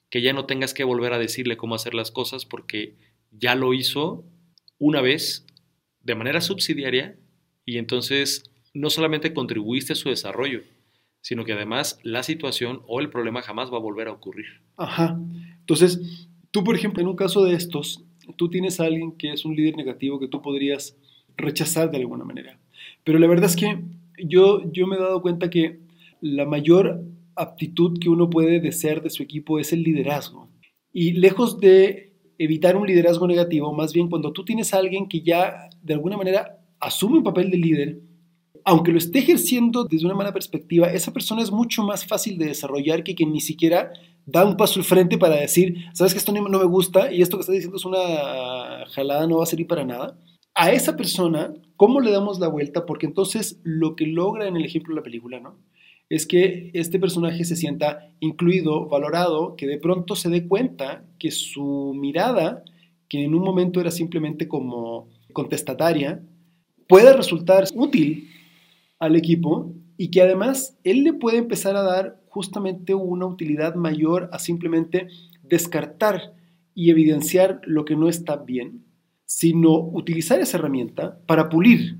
que 0.10 0.24
ya 0.24 0.34
no 0.34 0.46
tengas 0.46 0.74
que 0.74 0.84
volver 0.84 1.14
a 1.14 1.20
decirle 1.20 1.58
cómo 1.58 1.76
hacer 1.76 1.94
las 1.94 2.10
cosas 2.10 2.44
porque 2.44 2.96
ya 3.32 3.54
lo 3.54 3.76
hizo 3.76 4.26
una 4.80 5.00
vez 5.00 5.46
de 6.02 6.16
manera 6.16 6.42
subsidiaria 6.42 7.18
y 7.66 7.78
entonces 7.78 8.44
no 8.74 8.90
solamente 8.90 9.32
contribuiste 9.32 9.94
a 9.94 9.96
su 9.96 10.10
desarrollo, 10.10 10.64
sino 11.22 11.46
que 11.46 11.54
además 11.54 12.00
la 12.02 12.24
situación 12.24 12.82
o 12.88 13.00
el 13.00 13.12
problema 13.12 13.44
jamás 13.44 13.72
va 13.72 13.78
a 13.78 13.82
volver 13.82 14.08
a 14.08 14.14
ocurrir. 14.14 14.48
Ajá. 14.76 15.20
Entonces, 15.60 16.28
tú, 16.50 16.64
por 16.64 16.76
ejemplo, 16.76 17.02
en 17.02 17.10
un 17.10 17.16
caso 17.16 17.44
de 17.44 17.54
estos, 17.54 18.04
tú 18.38 18.50
tienes 18.50 18.80
a 18.80 18.86
alguien 18.86 19.12
que 19.12 19.32
es 19.34 19.46
un 19.46 19.56
líder 19.56 19.78
negativo 19.78 20.20
que 20.20 20.28
tú 20.28 20.42
podrías 20.42 20.98
rechazar 21.38 21.92
de 21.92 21.98
alguna 21.98 22.26
manera. 22.26 22.58
Pero 23.04 23.20
la 23.20 23.28
verdad 23.28 23.52
es 23.52 23.56
que 23.56 23.80
yo, 24.18 24.64
yo 24.72 24.88
me 24.88 24.96
he 24.96 25.00
dado 25.00 25.22
cuenta 25.22 25.52
que 25.52 25.78
la 26.22 26.46
mayor 26.46 27.04
aptitud 27.40 28.00
que 28.00 28.10
uno 28.10 28.30
puede 28.30 28.60
desear 28.60 29.02
de 29.02 29.10
su 29.10 29.24
equipo 29.24 29.60
es 29.60 29.74
el 29.74 29.84
liderazgo. 29.84 30.50
Y 30.92 31.14
lejos 31.14 31.60
de 31.60 32.14
evitar 32.38 32.76
un 32.76 32.88
liderazgo 32.88 33.28
negativo, 33.28 33.74
más 33.74 33.94
bien 33.94 34.10
cuando 34.10 34.32
tú 34.32 34.44
tienes 34.46 34.74
a 34.74 34.78
alguien 34.78 35.08
que 35.08 35.22
ya 35.22 35.70
de 35.82 35.94
alguna 35.94 36.18
manera 36.18 36.60
asume 36.80 37.18
un 37.18 37.24
papel 37.24 37.52
de 37.52 37.58
líder, 37.58 38.00
aunque 38.64 38.92
lo 38.92 38.98
esté 38.98 39.20
ejerciendo 39.20 39.84
desde 39.84 40.06
una 40.06 40.16
mala 40.16 40.34
perspectiva, 40.34 40.88
esa 40.88 41.14
persona 41.14 41.42
es 41.42 41.52
mucho 41.52 41.84
más 41.84 42.06
fácil 42.06 42.38
de 42.38 42.48
desarrollar 42.48 43.04
que 43.04 43.16
quien 43.16 43.32
ni 43.32 43.42
siquiera 43.42 43.92
da 44.26 44.46
un 44.46 44.58
paso 44.58 44.80
al 44.80 44.86
frente 44.86 45.18
para 45.18 45.36
decir, 45.36 45.86
sabes 45.94 46.14
que 46.14 46.20
esto 46.20 46.32
no 46.32 46.60
me 46.60 46.66
gusta 46.66 47.12
y 47.12 47.22
esto 47.22 47.38
que 47.38 47.42
está 47.42 47.54
diciendo 47.54 47.78
es 47.78 47.86
una 47.86 48.86
jalada, 48.90 49.28
no 49.28 49.38
va 49.38 49.44
a 49.44 49.48
servir 49.48 49.68
para 49.68 49.86
nada. 49.86 50.18
A 50.54 50.72
esa 50.72 50.96
persona, 50.96 51.54
¿cómo 51.78 52.00
le 52.00 52.12
damos 52.12 52.40
la 52.40 52.48
vuelta? 52.48 52.86
Porque 52.86 53.06
entonces 53.06 53.60
lo 53.64 53.96
que 53.96 54.06
logra 54.06 54.48
en 54.48 54.58
el 54.58 54.66
ejemplo 54.66 54.94
de 54.94 55.00
la 55.00 55.04
película, 55.04 55.40
¿no? 55.40 55.58
Es 56.10 56.26
que 56.26 56.72
este 56.74 57.00
personaje 57.00 57.46
se 57.46 57.56
sienta 57.56 58.12
incluido, 58.20 58.88
valorado, 58.88 59.56
que 59.56 59.68
de 59.68 59.78
pronto 59.78 60.16
se 60.16 60.30
dé 60.30 60.48
cuenta 60.48 61.06
que 61.20 61.32
su 61.32 61.94
mirada, 61.96 62.64
que 63.08 63.24
en 63.24 63.36
un 63.36 63.44
momento 63.44 63.80
era 63.80 63.92
simplemente 63.92 64.48
como 64.48 65.08
contestataria, 65.34 66.22
puede 66.88 67.14
resultar 67.14 67.66
útil 67.76 68.28
al 68.98 69.16
equipo 69.16 69.74
y 69.98 70.10
que 70.10 70.22
además 70.22 70.78
él 70.84 71.04
le 71.04 71.14
puede 71.14 71.38
empezar 71.38 71.76
a 71.76 71.84
dar 71.84 72.20
justamente 72.28 72.96
una 72.96 73.26
utilidad 73.26 73.76
mayor 73.76 74.30
a 74.32 74.40
simplemente 74.40 75.08
descartar 75.44 76.34
y 76.74 76.90
evidenciar 76.90 77.62
lo 77.66 77.86
que 77.86 77.96
no 77.96 78.08
está 78.08 78.38
bien, 78.38 78.86
sino 79.26 79.78
utilizar 79.78 80.40
esa 80.40 80.58
herramienta 80.58 81.20
para 81.26 81.50
pulir. 81.50 81.98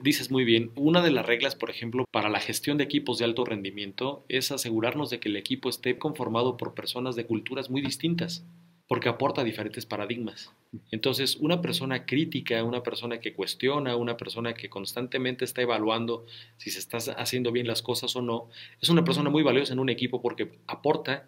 Dices 0.00 0.30
muy 0.30 0.44
bien, 0.44 0.70
una 0.76 1.02
de 1.02 1.10
las 1.10 1.26
reglas, 1.26 1.54
por 1.54 1.70
ejemplo, 1.70 2.04
para 2.10 2.28
la 2.28 2.40
gestión 2.40 2.78
de 2.78 2.84
equipos 2.84 3.18
de 3.18 3.24
alto 3.24 3.44
rendimiento 3.44 4.24
es 4.28 4.52
asegurarnos 4.52 5.10
de 5.10 5.20
que 5.20 5.28
el 5.28 5.36
equipo 5.36 5.68
esté 5.68 5.98
conformado 5.98 6.56
por 6.56 6.74
personas 6.74 7.16
de 7.16 7.26
culturas 7.26 7.70
muy 7.70 7.82
distintas 7.82 8.44
porque 8.92 9.08
aporta 9.08 9.42
diferentes 9.42 9.86
paradigmas. 9.86 10.52
Entonces, 10.90 11.36
una 11.36 11.62
persona 11.62 12.04
crítica, 12.04 12.62
una 12.62 12.82
persona 12.82 13.20
que 13.20 13.32
cuestiona, 13.32 13.96
una 13.96 14.18
persona 14.18 14.52
que 14.52 14.68
constantemente 14.68 15.46
está 15.46 15.62
evaluando 15.62 16.26
si 16.58 16.70
se 16.70 16.78
está 16.78 16.98
haciendo 17.16 17.52
bien 17.52 17.66
las 17.66 17.80
cosas 17.80 18.14
o 18.16 18.20
no, 18.20 18.50
es 18.82 18.90
una 18.90 19.02
persona 19.02 19.30
muy 19.30 19.42
valiosa 19.42 19.72
en 19.72 19.78
un 19.78 19.88
equipo 19.88 20.20
porque 20.20 20.58
aporta 20.66 21.26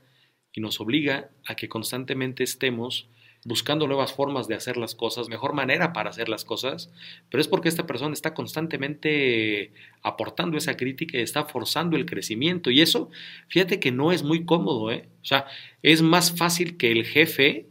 y 0.53 0.61
nos 0.61 0.79
obliga 0.79 1.31
a 1.47 1.55
que 1.57 1.71
constantemente 1.71 2.45
estemos 2.45 3.09
buscando 3.45 3.87
nuevas 3.87 4.13
formas 4.13 4.49
de 4.49 4.55
hacer 4.55 4.77
las 4.77 4.95
cosas, 4.95 5.29
mejor 5.29 5.53
manera 5.53 5.93
para 5.93 6.11
hacer 6.11 6.29
las 6.29 6.45
cosas, 6.45 6.91
pero 7.31 7.41
es 7.41 7.49
porque 7.49 7.69
esta 7.69 7.87
persona 7.87 8.13
está 8.13 8.35
constantemente 8.35 9.73
aportando 10.03 10.57
esa 10.57 10.77
crítica 10.77 11.19
y 11.19 11.23
está 11.23 11.45
forzando 11.45 11.97
el 11.97 12.07
crecimiento. 12.07 12.71
Y 12.71 12.81
eso, 12.81 13.11
fíjate 13.49 13.81
que 13.81 13.93
no 13.93 14.13
es 14.13 14.23
muy 14.23 14.45
cómodo, 14.45 14.91
¿eh? 14.91 15.09
O 15.23 15.25
sea, 15.25 15.47
es 15.83 16.03
más 16.03 16.37
fácil 16.37 16.77
que 16.77 16.91
el 16.91 17.05
jefe 17.05 17.69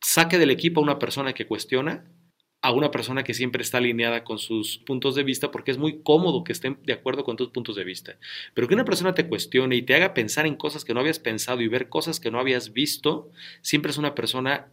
saque 0.00 0.38
del 0.38 0.50
equipo 0.50 0.80
a 0.80 0.84
una 0.84 0.98
persona 0.98 1.32
que 1.32 1.46
cuestiona 1.46 2.04
a 2.60 2.72
una 2.72 2.90
persona 2.90 3.22
que 3.22 3.34
siempre 3.34 3.62
está 3.62 3.78
alineada 3.78 4.24
con 4.24 4.38
sus 4.38 4.78
puntos 4.78 5.14
de 5.14 5.22
vista 5.22 5.50
porque 5.50 5.70
es 5.70 5.78
muy 5.78 6.02
cómodo 6.02 6.42
que 6.42 6.52
estén 6.52 6.78
de 6.84 6.92
acuerdo 6.92 7.22
con 7.22 7.36
tus 7.36 7.50
puntos 7.50 7.76
de 7.76 7.84
vista. 7.84 8.18
Pero 8.54 8.66
que 8.66 8.74
una 8.74 8.84
persona 8.84 9.14
te 9.14 9.28
cuestione 9.28 9.76
y 9.76 9.82
te 9.82 9.94
haga 9.94 10.12
pensar 10.12 10.46
en 10.46 10.56
cosas 10.56 10.84
que 10.84 10.92
no 10.92 11.00
habías 11.00 11.20
pensado 11.20 11.60
y 11.60 11.68
ver 11.68 11.88
cosas 11.88 12.18
que 12.18 12.30
no 12.30 12.40
habías 12.40 12.72
visto, 12.72 13.30
siempre 13.62 13.92
es 13.92 13.98
una 13.98 14.14
persona 14.14 14.68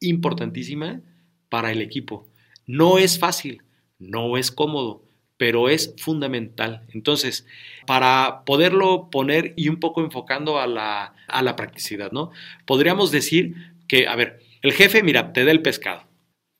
importantísima 0.00 1.00
para 1.48 1.72
el 1.72 1.80
equipo. 1.80 2.26
No 2.66 2.98
es 2.98 3.18
fácil, 3.18 3.62
no 3.98 4.36
es 4.36 4.50
cómodo, 4.50 5.02
pero 5.36 5.68
es 5.68 5.94
fundamental. 5.98 6.82
Entonces, 6.92 7.46
para 7.86 8.42
poderlo 8.44 9.08
poner 9.10 9.54
y 9.56 9.68
un 9.68 9.78
poco 9.80 10.02
enfocando 10.02 10.58
a 10.58 10.66
la, 10.66 11.14
a 11.28 11.42
la 11.42 11.56
practicidad, 11.56 12.12
¿no? 12.12 12.30
Podríamos 12.66 13.10
decir 13.10 13.54
que, 13.88 14.06
a 14.06 14.16
ver, 14.16 14.40
el 14.62 14.72
jefe, 14.72 15.02
mira, 15.02 15.32
te 15.32 15.44
da 15.44 15.50
el 15.50 15.62
pescado. 15.62 16.04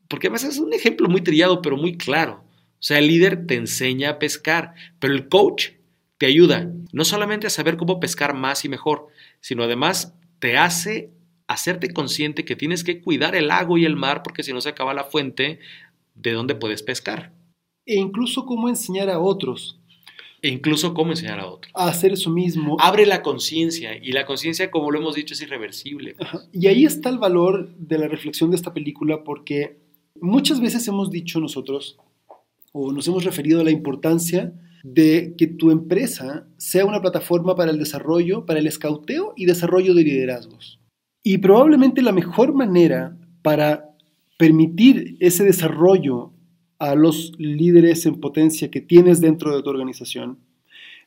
Porque 0.08 0.26
además 0.26 0.44
es 0.44 0.58
un 0.58 0.72
ejemplo 0.72 1.08
muy 1.08 1.20
trillado, 1.20 1.62
pero 1.62 1.76
muy 1.76 1.96
claro. 1.96 2.44
O 2.80 2.82
sea, 2.82 2.98
el 2.98 3.08
líder 3.08 3.46
te 3.46 3.54
enseña 3.54 4.10
a 4.10 4.18
pescar, 4.18 4.74
pero 4.98 5.12
el 5.12 5.28
coach 5.28 5.72
te 6.16 6.26
ayuda 6.26 6.70
no 6.92 7.04
solamente 7.04 7.46
a 7.46 7.50
saber 7.50 7.76
cómo 7.76 8.00
pescar 8.00 8.34
más 8.34 8.64
y 8.64 8.68
mejor, 8.68 9.08
sino 9.40 9.62
además 9.62 10.14
te 10.38 10.56
hace 10.56 11.10
hacerte 11.50 11.92
consciente 11.92 12.44
que 12.44 12.54
tienes 12.54 12.84
que 12.84 13.00
cuidar 13.00 13.34
el 13.34 13.48
lago 13.48 13.76
y 13.76 13.84
el 13.84 13.96
mar 13.96 14.22
porque 14.22 14.44
si 14.44 14.52
no 14.52 14.60
se 14.60 14.68
acaba 14.68 14.94
la 14.94 15.02
fuente 15.02 15.58
de 16.14 16.32
donde 16.32 16.54
puedes 16.54 16.84
pescar. 16.84 17.32
E 17.84 17.96
incluso 17.96 18.46
cómo 18.46 18.68
enseñar 18.68 19.10
a 19.10 19.18
otros. 19.18 19.80
E 20.42 20.48
incluso 20.48 20.94
cómo 20.94 21.10
enseñar 21.10 21.40
a 21.40 21.48
otros. 21.48 21.72
A 21.74 21.88
hacer 21.88 22.12
eso 22.12 22.30
mismo. 22.30 22.76
Abre 22.78 23.04
la 23.04 23.20
conciencia 23.22 23.96
y 23.96 24.12
la 24.12 24.26
conciencia, 24.26 24.70
como 24.70 24.92
lo 24.92 25.00
hemos 25.00 25.16
dicho, 25.16 25.34
es 25.34 25.42
irreversible. 25.42 26.14
Y 26.52 26.68
ahí 26.68 26.84
está 26.84 27.08
el 27.08 27.18
valor 27.18 27.74
de 27.76 27.98
la 27.98 28.06
reflexión 28.06 28.50
de 28.50 28.56
esta 28.56 28.72
película 28.72 29.24
porque 29.24 29.80
muchas 30.20 30.60
veces 30.60 30.86
hemos 30.86 31.10
dicho 31.10 31.40
nosotros 31.40 31.98
o 32.72 32.92
nos 32.92 33.08
hemos 33.08 33.24
referido 33.24 33.60
a 33.60 33.64
la 33.64 33.72
importancia 33.72 34.52
de 34.84 35.34
que 35.36 35.48
tu 35.48 35.72
empresa 35.72 36.46
sea 36.58 36.86
una 36.86 37.00
plataforma 37.00 37.56
para 37.56 37.72
el 37.72 37.78
desarrollo, 37.80 38.46
para 38.46 38.60
el 38.60 38.68
escauteo 38.68 39.34
y 39.36 39.46
desarrollo 39.46 39.94
de 39.94 40.04
liderazgos. 40.04 40.79
Y 41.22 41.38
probablemente 41.38 42.02
la 42.02 42.12
mejor 42.12 42.54
manera 42.54 43.16
para 43.42 43.90
permitir 44.38 45.16
ese 45.20 45.44
desarrollo 45.44 46.32
a 46.78 46.94
los 46.94 47.32
líderes 47.38 48.06
en 48.06 48.20
potencia 48.20 48.70
que 48.70 48.80
tienes 48.80 49.20
dentro 49.20 49.54
de 49.54 49.62
tu 49.62 49.68
organización 49.68 50.38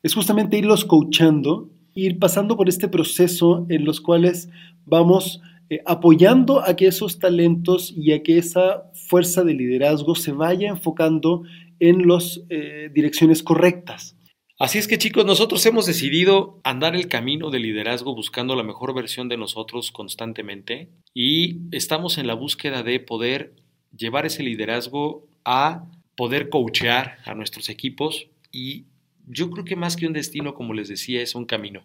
es 0.04 0.14
justamente 0.14 0.58
irlos 0.58 0.84
coachando, 0.84 1.70
ir 1.94 2.18
pasando 2.18 2.56
por 2.56 2.68
este 2.68 2.88
proceso 2.88 3.66
en 3.70 3.86
los 3.86 4.00
cuales 4.02 4.50
vamos 4.84 5.40
eh, 5.70 5.80
apoyando 5.86 6.60
a 6.60 6.76
que 6.76 6.86
esos 6.86 7.18
talentos 7.18 7.92
y 7.96 8.12
a 8.12 8.22
que 8.22 8.36
esa 8.36 8.90
fuerza 8.92 9.42
de 9.44 9.54
liderazgo 9.54 10.14
se 10.14 10.32
vaya 10.32 10.68
enfocando 10.68 11.42
en 11.80 12.06
las 12.06 12.42
eh, 12.50 12.90
direcciones 12.94 13.42
correctas. 13.42 14.14
Así 14.56 14.78
es 14.78 14.86
que 14.86 14.98
chicos, 14.98 15.26
nosotros 15.26 15.66
hemos 15.66 15.84
decidido 15.84 16.60
andar 16.62 16.94
el 16.94 17.08
camino 17.08 17.50
del 17.50 17.62
liderazgo 17.62 18.14
buscando 18.14 18.54
la 18.54 18.62
mejor 18.62 18.94
versión 18.94 19.28
de 19.28 19.36
nosotros 19.36 19.90
constantemente 19.90 20.90
y 21.12 21.56
estamos 21.72 22.18
en 22.18 22.28
la 22.28 22.34
búsqueda 22.34 22.84
de 22.84 23.00
poder 23.00 23.56
llevar 23.96 24.26
ese 24.26 24.44
liderazgo 24.44 25.26
a 25.44 25.86
poder 26.16 26.50
coachear 26.50 27.18
a 27.24 27.34
nuestros 27.34 27.68
equipos 27.68 28.28
y 28.52 28.84
yo 29.26 29.50
creo 29.50 29.64
que 29.64 29.74
más 29.74 29.96
que 29.96 30.06
un 30.06 30.12
destino, 30.12 30.54
como 30.54 30.72
les 30.72 30.86
decía, 30.86 31.20
es 31.20 31.34
un 31.34 31.46
camino. 31.46 31.82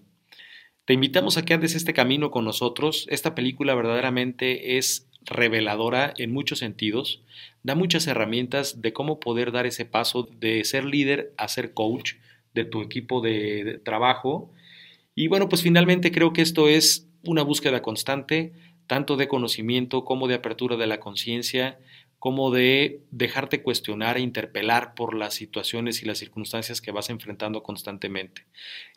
Te 0.86 0.94
invitamos 0.94 1.38
a 1.38 1.46
que 1.46 1.56
andes 1.56 1.74
este 1.74 1.94
camino 1.94 2.30
con 2.30 2.46
nosotros. 2.46 3.08
Esta 3.10 3.34
película 3.34 3.74
verdaderamente 3.74 4.78
es 4.78 5.10
reveladora 5.26 6.14
en 6.18 6.32
muchos 6.32 6.60
sentidos, 6.60 7.24
da 7.64 7.74
muchas 7.74 8.06
herramientas 8.06 8.80
de 8.84 8.94
cómo 8.94 9.20
poder 9.20 9.52
dar 9.52 9.66
ese 9.66 9.86
paso 9.86 10.30
de 10.40 10.64
ser 10.66 10.86
líder 10.86 11.34
a 11.38 11.48
ser 11.48 11.74
coach 11.74 12.14
de 12.54 12.66
tu 12.66 12.82
equipo 12.82 13.22
de, 13.22 13.80
trabajo. 13.84 14.52
Y 15.16 15.28
bueno, 15.28 15.50
pues 15.50 15.62
finalmente 15.62 16.12
creo 16.12 16.34
que 16.34 16.42
esto 16.42 16.68
es 16.68 17.08
una 17.24 17.44
búsqueda 17.44 17.82
constante, 17.82 18.54
tanto 18.88 19.18
de 19.18 19.28
conocimiento 19.28 20.06
como 20.06 20.28
de 20.28 20.36
apertura 20.36 20.78
de 20.78 20.88
la 20.88 21.00
conciencia, 21.00 21.80
como 22.18 22.52
de 22.52 23.02
dejarte 23.12 23.64
cuestionar 23.64 24.18
e 24.18 24.22
interpelar 24.22 24.94
por 24.94 25.16
las 25.16 25.34
situaciones 25.34 26.04
y 26.04 26.06
las 26.06 26.18
circunstancias 26.18 26.82
que 26.82 26.92
vas 26.92 27.10
enfrentando 27.10 27.64
constantemente. 27.64 28.46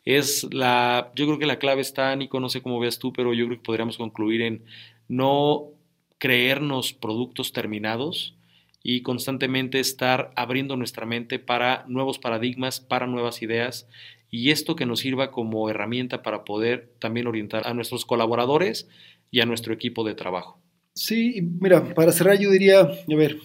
Es 0.03 0.45
la, 0.51 1.11
yo 1.15 1.25
creo 1.25 1.39
que 1.39 1.45
la 1.45 1.59
clave 1.59 1.81
está, 1.81 2.13
Nico, 2.15 2.39
no 2.41 2.49
sé 2.49 2.61
cómo 2.61 2.79
veas 2.79 2.99
tú, 2.99 3.13
pero 3.13 3.33
yo 3.33 3.45
creo 3.45 3.57
que 3.57 3.63
podríamos 3.63 3.97
concluir 3.97 4.41
en 4.41 4.65
no 5.07 5.69
creernos 6.17 6.93
productos 6.93 7.53
terminados, 7.53 8.35
y 8.83 9.01
constantemente 9.01 9.79
estar 9.79 10.31
abriendo 10.35 10.75
nuestra 10.75 11.05
mente 11.05 11.39
para 11.39 11.85
nuevos 11.87 12.19
paradigmas, 12.19 12.81
para 12.81 13.07
nuevas 13.07 13.41
ideas 13.41 13.87
y 14.29 14.51
esto 14.51 14.75
que 14.75 14.85
nos 14.85 14.99
sirva 14.99 15.31
como 15.31 15.69
herramienta 15.69 16.21
para 16.21 16.43
poder 16.43 16.93
también 16.99 17.27
orientar 17.27 17.65
a 17.65 17.73
nuestros 17.73 18.05
colaboradores 18.05 18.89
y 19.31 19.39
a 19.39 19.45
nuestro 19.45 19.73
equipo 19.73 20.03
de 20.03 20.15
trabajo. 20.15 20.59
Sí, 20.95 21.41
mira, 21.59 21.93
para 21.93 22.11
cerrar 22.11 22.39
yo 22.39 22.51
diría, 22.51 22.81
a 22.81 23.15
ver, 23.15 23.37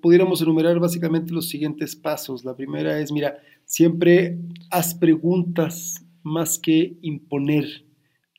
pudiéramos 0.00 0.40
enumerar 0.40 0.78
básicamente 0.78 1.32
los 1.32 1.48
siguientes 1.48 1.96
pasos. 1.96 2.44
La 2.44 2.54
primera 2.54 3.00
es, 3.00 3.10
mira, 3.10 3.38
siempre 3.64 4.38
haz 4.70 4.94
preguntas 4.94 6.04
más 6.22 6.58
que 6.58 6.96
imponer 7.02 7.84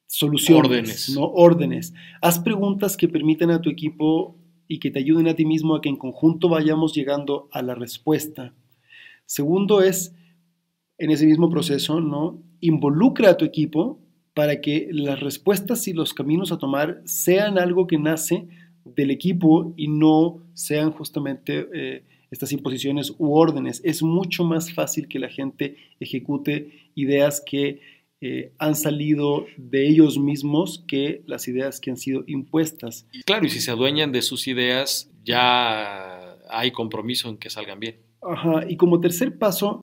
soluciones, 0.06 0.66
órdenes. 0.66 1.10
no 1.16 1.26
órdenes. 1.26 1.94
Haz 2.22 2.40
preguntas 2.40 2.98
que 2.98 3.08
permitan 3.08 3.52
a 3.52 3.62
tu 3.62 3.70
equipo 3.70 4.39
y 4.70 4.80
que 4.80 4.92
te 4.92 5.00
ayuden 5.00 5.28
a 5.28 5.34
ti 5.34 5.46
mismo 5.46 5.76
a 5.76 5.82
que 5.82 5.90
en 5.90 5.98
conjunto 5.98 6.48
vayamos 6.48 6.94
llegando 6.94 7.50
a 7.52 7.62
la 7.62 7.76
respuesta. 7.76 8.54
Segundo 9.26 9.82
es, 9.82 10.16
en 11.00 11.10
ese 11.12 11.26
mismo 11.26 11.50
proceso, 11.50 12.00
¿no? 12.00 12.42
Involucra 12.62 13.32
a 13.32 13.38
tu 13.38 13.46
equipo 13.46 14.00
para 14.36 14.62
que 14.62 14.88
las 14.92 15.20
respuestas 15.20 15.88
y 15.88 15.94
los 15.94 16.14
caminos 16.14 16.52
a 16.52 16.60
tomar 16.60 17.02
sean 17.04 17.58
algo 17.58 17.88
que 17.88 17.98
nace 17.98 18.48
del 18.86 19.10
equipo 19.12 19.74
y 19.76 19.88
no 19.88 20.44
sean 20.54 20.92
justamente 20.92 21.68
eh, 21.74 22.04
estas 22.30 22.52
imposiciones 22.52 23.16
u 23.18 23.34
órdenes. 23.34 23.82
Es 23.84 24.04
mucho 24.04 24.44
más 24.44 24.72
fácil 24.72 25.08
que 25.08 25.20
la 25.20 25.30
gente 25.30 25.78
ejecute 26.00 26.92
ideas 26.94 27.42
que 27.44 27.82
eh, 28.22 28.52
han 28.58 28.76
salido 28.76 29.46
de 29.56 29.88
ellos 29.88 30.18
mismos 30.18 30.84
que 30.88 31.24
las 31.26 31.48
ideas 31.48 31.80
que 31.80 31.90
han 31.90 31.98
sido 31.98 32.24
impuestas. 32.28 33.08
Claro, 33.26 33.46
y 33.46 33.50
si 33.50 33.62
se 33.62 33.72
adueñan 33.72 34.12
de 34.12 34.22
sus 34.22 34.48
ideas, 34.48 35.10
ya 35.24 36.38
hay 36.50 36.72
compromiso 36.72 37.30
en 37.30 37.38
que 37.38 37.50
salgan 37.50 37.80
bien. 37.80 37.98
Ajá, 38.22 38.66
y 38.68 38.76
como 38.76 39.00
tercer 39.00 39.38
paso, 39.38 39.82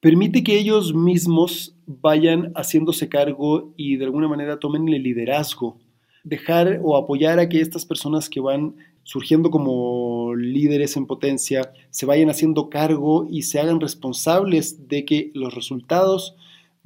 permite 0.00 0.44
que 0.44 0.56
ellos 0.56 0.94
mismos 0.94 1.74
vayan 1.86 2.52
haciéndose 2.54 3.08
cargo 3.08 3.74
y 3.76 3.96
de 3.96 4.04
alguna 4.04 4.28
manera 4.28 4.60
tomen 4.60 4.88
el 4.88 5.02
liderazgo. 5.02 5.80
Dejar 6.22 6.80
o 6.84 6.96
apoyar 6.96 7.40
a 7.40 7.48
que 7.48 7.60
estas 7.60 7.84
personas 7.84 8.28
que 8.28 8.40
van 8.40 8.76
surgiendo 9.02 9.50
como 9.50 10.34
líderes 10.36 10.96
en 10.96 11.06
potencia 11.06 11.72
se 11.90 12.06
vayan 12.06 12.30
haciendo 12.30 12.70
cargo 12.70 13.26
y 13.30 13.42
se 13.42 13.58
hagan 13.58 13.80
responsables 13.80 14.88
de 14.88 15.04
que 15.04 15.30
los 15.34 15.54
resultados 15.54 16.36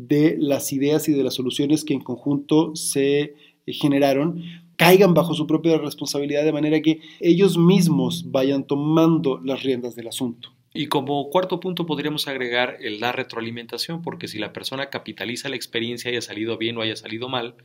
de 0.08 0.36
las 0.38 0.72
ideas 0.72 1.08
y 1.08 1.12
de 1.12 1.24
las 1.24 1.34
soluciones 1.34 1.84
que 1.84 1.94
en 1.94 2.00
conjunto 2.00 2.74
se 2.76 3.34
generaron 3.66 4.42
caigan 4.80 5.12
bajo 5.12 5.34
su 5.34 5.46
propia 5.46 5.76
responsabilidad 5.76 6.42
de 6.42 6.54
manera 6.54 6.80
que 6.80 7.00
ellos 7.20 7.58
mismos 7.58 8.30
vayan 8.30 8.66
tomando 8.66 9.38
las 9.44 9.62
riendas 9.62 9.94
del 9.94 10.08
asunto. 10.08 10.54
Y 10.72 10.86
como 10.86 11.28
cuarto 11.28 11.60
punto 11.60 11.84
podríamos 11.84 12.28
agregar 12.28 12.78
dar 12.98 13.14
retroalimentación, 13.14 14.00
porque 14.00 14.26
si 14.26 14.38
la 14.38 14.54
persona 14.54 14.88
capitaliza 14.88 15.50
la 15.50 15.56
experiencia, 15.56 16.10
haya 16.10 16.22
salido 16.22 16.56
bien 16.56 16.78
o 16.78 16.80
haya 16.80 16.96
salido 16.96 17.28
mal, 17.28 17.56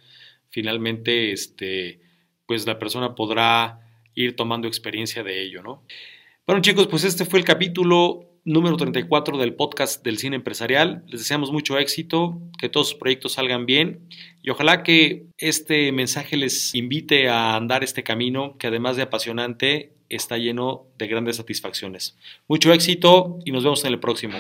finalmente 0.50 1.32
este, 1.32 2.02
pues 2.48 2.66
la 2.66 2.80
persona 2.80 3.16
podrá 3.16 3.80
ir 4.14 4.36
tomando 4.36 4.68
experiencia 4.68 5.24
de 5.24 5.42
ello, 5.42 5.64
¿no? 5.64 5.84
Bueno 6.46 6.62
chicos, 6.62 6.88
pues 6.88 7.06
este 7.06 7.24
fue 7.24 7.40
el 7.40 7.46
capítulo 7.46 8.35
número 8.46 8.78
34 8.78 9.38
del 9.40 9.56
podcast 9.56 10.04
del 10.04 10.20
cine 10.20 10.36
empresarial. 10.36 11.04
Les 11.08 11.22
deseamos 11.22 11.52
mucho 11.52 11.78
éxito, 11.80 12.40
que 12.60 12.70
todos 12.70 12.90
sus 12.90 13.00
proyectos 13.00 13.34
salgan 13.34 13.66
bien 13.66 14.08
y 14.44 14.52
ojalá 14.52 14.84
que 14.84 15.26
este 15.38 15.92
mensaje 15.92 16.38
les 16.38 16.74
invite 16.76 17.28
a 17.28 17.56
andar 17.56 17.84
este 17.84 18.04
camino 18.04 18.56
que 18.58 18.68
además 18.68 18.96
de 18.96 19.04
apasionante 19.04 19.92
está 20.10 20.38
lleno 20.38 20.86
de 21.00 21.08
grandes 21.08 21.38
satisfacciones. 21.38 22.16
Mucho 22.48 22.72
éxito 22.72 23.40
y 23.44 23.52
nos 23.52 23.64
vemos 23.64 23.84
en 23.84 23.92
el 23.92 24.00
próximo. 24.00 24.38